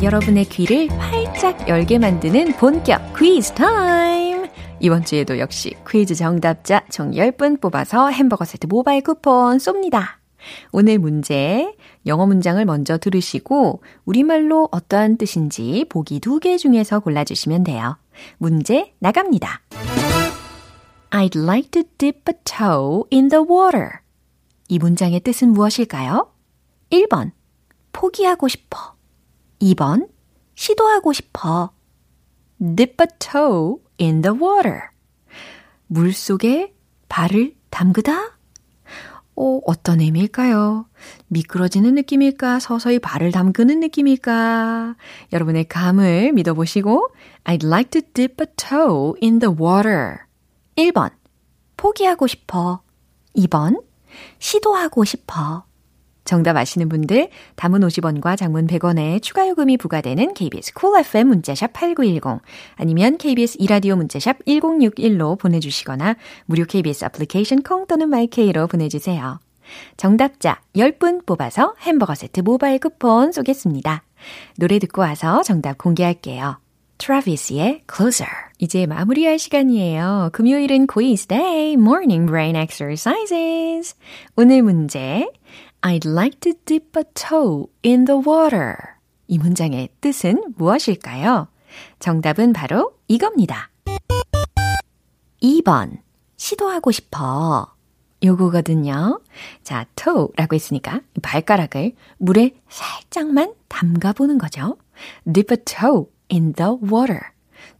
여러분의 0.01 0.45
귀를 0.45 0.89
활짝 0.97 1.67
열게 1.67 1.99
만드는 1.99 2.53
본격 2.53 3.01
퀴즈 3.17 3.53
타임! 3.53 4.47
이번 4.79 5.03
주에도 5.03 5.37
역시 5.39 5.75
퀴즈 5.87 6.15
정답자 6.15 6.85
총 6.89 7.11
10분 7.11 7.59
뽑아서 7.59 8.09
햄버거 8.09 8.45
세트 8.45 8.67
모바일 8.67 9.01
쿠폰 9.01 9.57
쏩니다. 9.57 10.03
오늘 10.71 10.99
문제, 10.99 11.75
영어 12.05 12.25
문장을 12.25 12.63
먼저 12.63 12.97
들으시고 12.97 13.83
우리말로 14.05 14.69
어떠한 14.71 15.17
뜻인지 15.17 15.85
보기 15.89 16.21
두 16.21 16.39
개 16.39 16.55
중에서 16.57 17.01
골라주시면 17.01 17.65
돼요. 17.65 17.97
문제 18.37 18.93
나갑니다. 18.99 19.61
I'd 21.11 21.37
like 21.37 21.71
to 21.71 21.83
dip 21.97 22.21
a 22.29 22.35
toe 22.45 23.03
in 23.11 23.27
the 23.27 23.43
water. 23.43 23.89
이 24.69 24.79
문장의 24.79 25.19
뜻은 25.21 25.49
무엇일까요? 25.49 26.31
1번, 26.91 27.31
포기하고 27.91 28.47
싶어. 28.47 28.93
2번, 29.61 30.09
시도하고 30.55 31.13
싶어. 31.13 31.71
dip 32.59 33.01
a 33.01 33.07
toe 33.19 33.77
in 33.99 34.21
the 34.21 34.37
water. 34.37 34.89
물 35.87 36.13
속에 36.13 36.73
발을 37.07 37.55
담그다? 37.69 38.39
어, 39.41 39.61
어떤 39.65 40.01
의미일까요? 40.01 40.85
미끄러지는 41.27 41.95
느낌일까? 41.95 42.59
서서히 42.59 42.99
발을 42.99 43.31
담그는 43.31 43.79
느낌일까? 43.79 44.95
여러분의 45.31 45.69
감을 45.69 46.33
믿어보시고, 46.33 47.09
I'd 47.45 47.65
like 47.65 47.89
to 47.91 48.01
dip 48.13 48.35
a 48.41 48.47
toe 48.57 49.13
in 49.23 49.39
the 49.39 49.55
water. 49.57 50.17
1번, 50.75 51.11
포기하고 51.77 52.27
싶어. 52.27 52.81
2번, 53.37 53.81
시도하고 54.39 55.05
싶어. 55.05 55.63
정답 56.29 56.57
아시는 56.57 56.89
분들 56.89 57.29
담은 57.55 57.79
50원과 57.79 58.37
장문 58.37 58.67
100원에 58.67 59.19
추가 59.19 59.49
요금이 59.49 59.77
부과되는 59.77 60.35
KBS 60.35 60.75
쿨 60.75 60.91
cool 60.91 60.99
FM 61.03 61.27
문자샵 61.29 61.73
8910 61.73 62.43
아니면 62.75 63.17
KBS 63.17 63.57
이라디오 63.59 63.95
문자샵 63.95 64.45
1061로 64.45 65.39
보내주시거나 65.39 66.15
무료 66.45 66.65
KBS 66.65 67.05
애플리케이션 67.05 67.63
콩 67.63 67.87
또는 67.87 68.09
my 68.09 68.32
K로 68.32 68.67
보내주세요. 68.67 69.39
정답자 69.97 70.61
10분 70.75 71.25
뽑아서 71.25 71.73
햄버거 71.81 72.13
세트 72.13 72.41
모바일 72.41 72.77
쿠폰 72.77 73.31
쏘겠습니다. 73.31 74.03
노래 74.55 74.77
듣고 74.77 75.01
와서 75.01 75.41
정답 75.41 75.79
공개할게요. 75.79 76.59
Travis의 76.99 77.85
Closer. 77.91 78.29
이제 78.59 78.85
마무리할 78.85 79.39
시간이에요. 79.39 80.29
금요일은 80.33 80.85
quiz 80.85 81.25
day, 81.27 81.73
morning 81.73 82.27
brain 82.27 82.55
exercises. 82.55 83.95
오늘 84.35 84.61
문제. 84.61 85.27
I'd 85.81 86.05
like 86.05 86.39
to 86.41 86.53
dip 86.65 86.97
a 86.97 87.03
toe 87.13 87.67
in 87.85 88.05
the 88.05 88.21
water. 88.25 88.75
이 89.27 89.37
문장의 89.37 89.89
뜻은 90.01 90.53
무엇일까요? 90.57 91.47
정답은 91.99 92.51
바로 92.53 92.93
이겁니다. 93.07 93.69
2번. 95.41 95.99
시도하고 96.35 96.91
싶어. 96.91 97.73
요거거든요. 98.23 99.21
자, 99.63 99.85
toe라고 99.95 100.55
했으니까 100.55 101.01
발가락을 101.21 101.93
물에 102.17 102.51
살짝만 102.67 103.53
담가 103.69 104.11
보는 104.11 104.37
거죠. 104.37 104.77
dip 105.31 105.53
a 105.53 105.63
toe 105.63 106.05
in 106.29 106.53
the 106.53 106.73
water. 106.83 107.21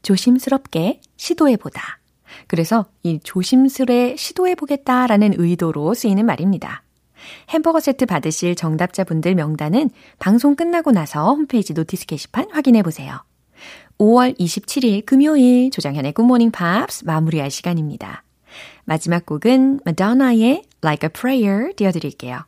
조심스럽게 0.03 1.01
시도해 1.17 1.57
보다. 1.57 1.99
그래서 2.47 2.85
이 3.03 3.19
조심스레 3.21 4.15
시도해 4.15 4.55
보겠다라는 4.55 5.33
의도로 5.37 5.93
쓰이는 5.93 6.25
말입니다. 6.25 6.83
햄버거 7.49 7.79
세트 7.79 8.05
받으실 8.05 8.55
정답자분들 8.55 9.35
명단은 9.35 9.89
방송 10.19 10.55
끝나고 10.55 10.91
나서 10.91 11.33
홈페이지 11.33 11.73
notice 11.73 12.05
게시판 12.05 12.47
확인해 12.51 12.81
보세요. 12.83 13.23
5월 13.99 14.37
27일 14.39 15.05
금요일 15.05 15.71
조정현의 15.71 16.13
굿모닝 16.13 16.51
팝스 16.51 17.03
마무리할 17.05 17.51
시간입니다. 17.51 18.23
마지막 18.85 19.25
곡은 19.25 19.81
Madonna의 19.85 20.63
Like 20.83 21.07
a 21.07 21.09
Prayer 21.09 21.73
띄워드릴게요. 21.75 22.45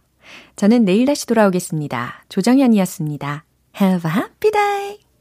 저는 0.55 0.85
내일 0.85 1.05
다시 1.05 1.27
돌아오겠습니다. 1.27 2.25
조정현이었습니다. 2.29 3.43
Have 3.79 4.09
a 4.09 4.15
happy 4.15 4.51
day! 4.51 5.01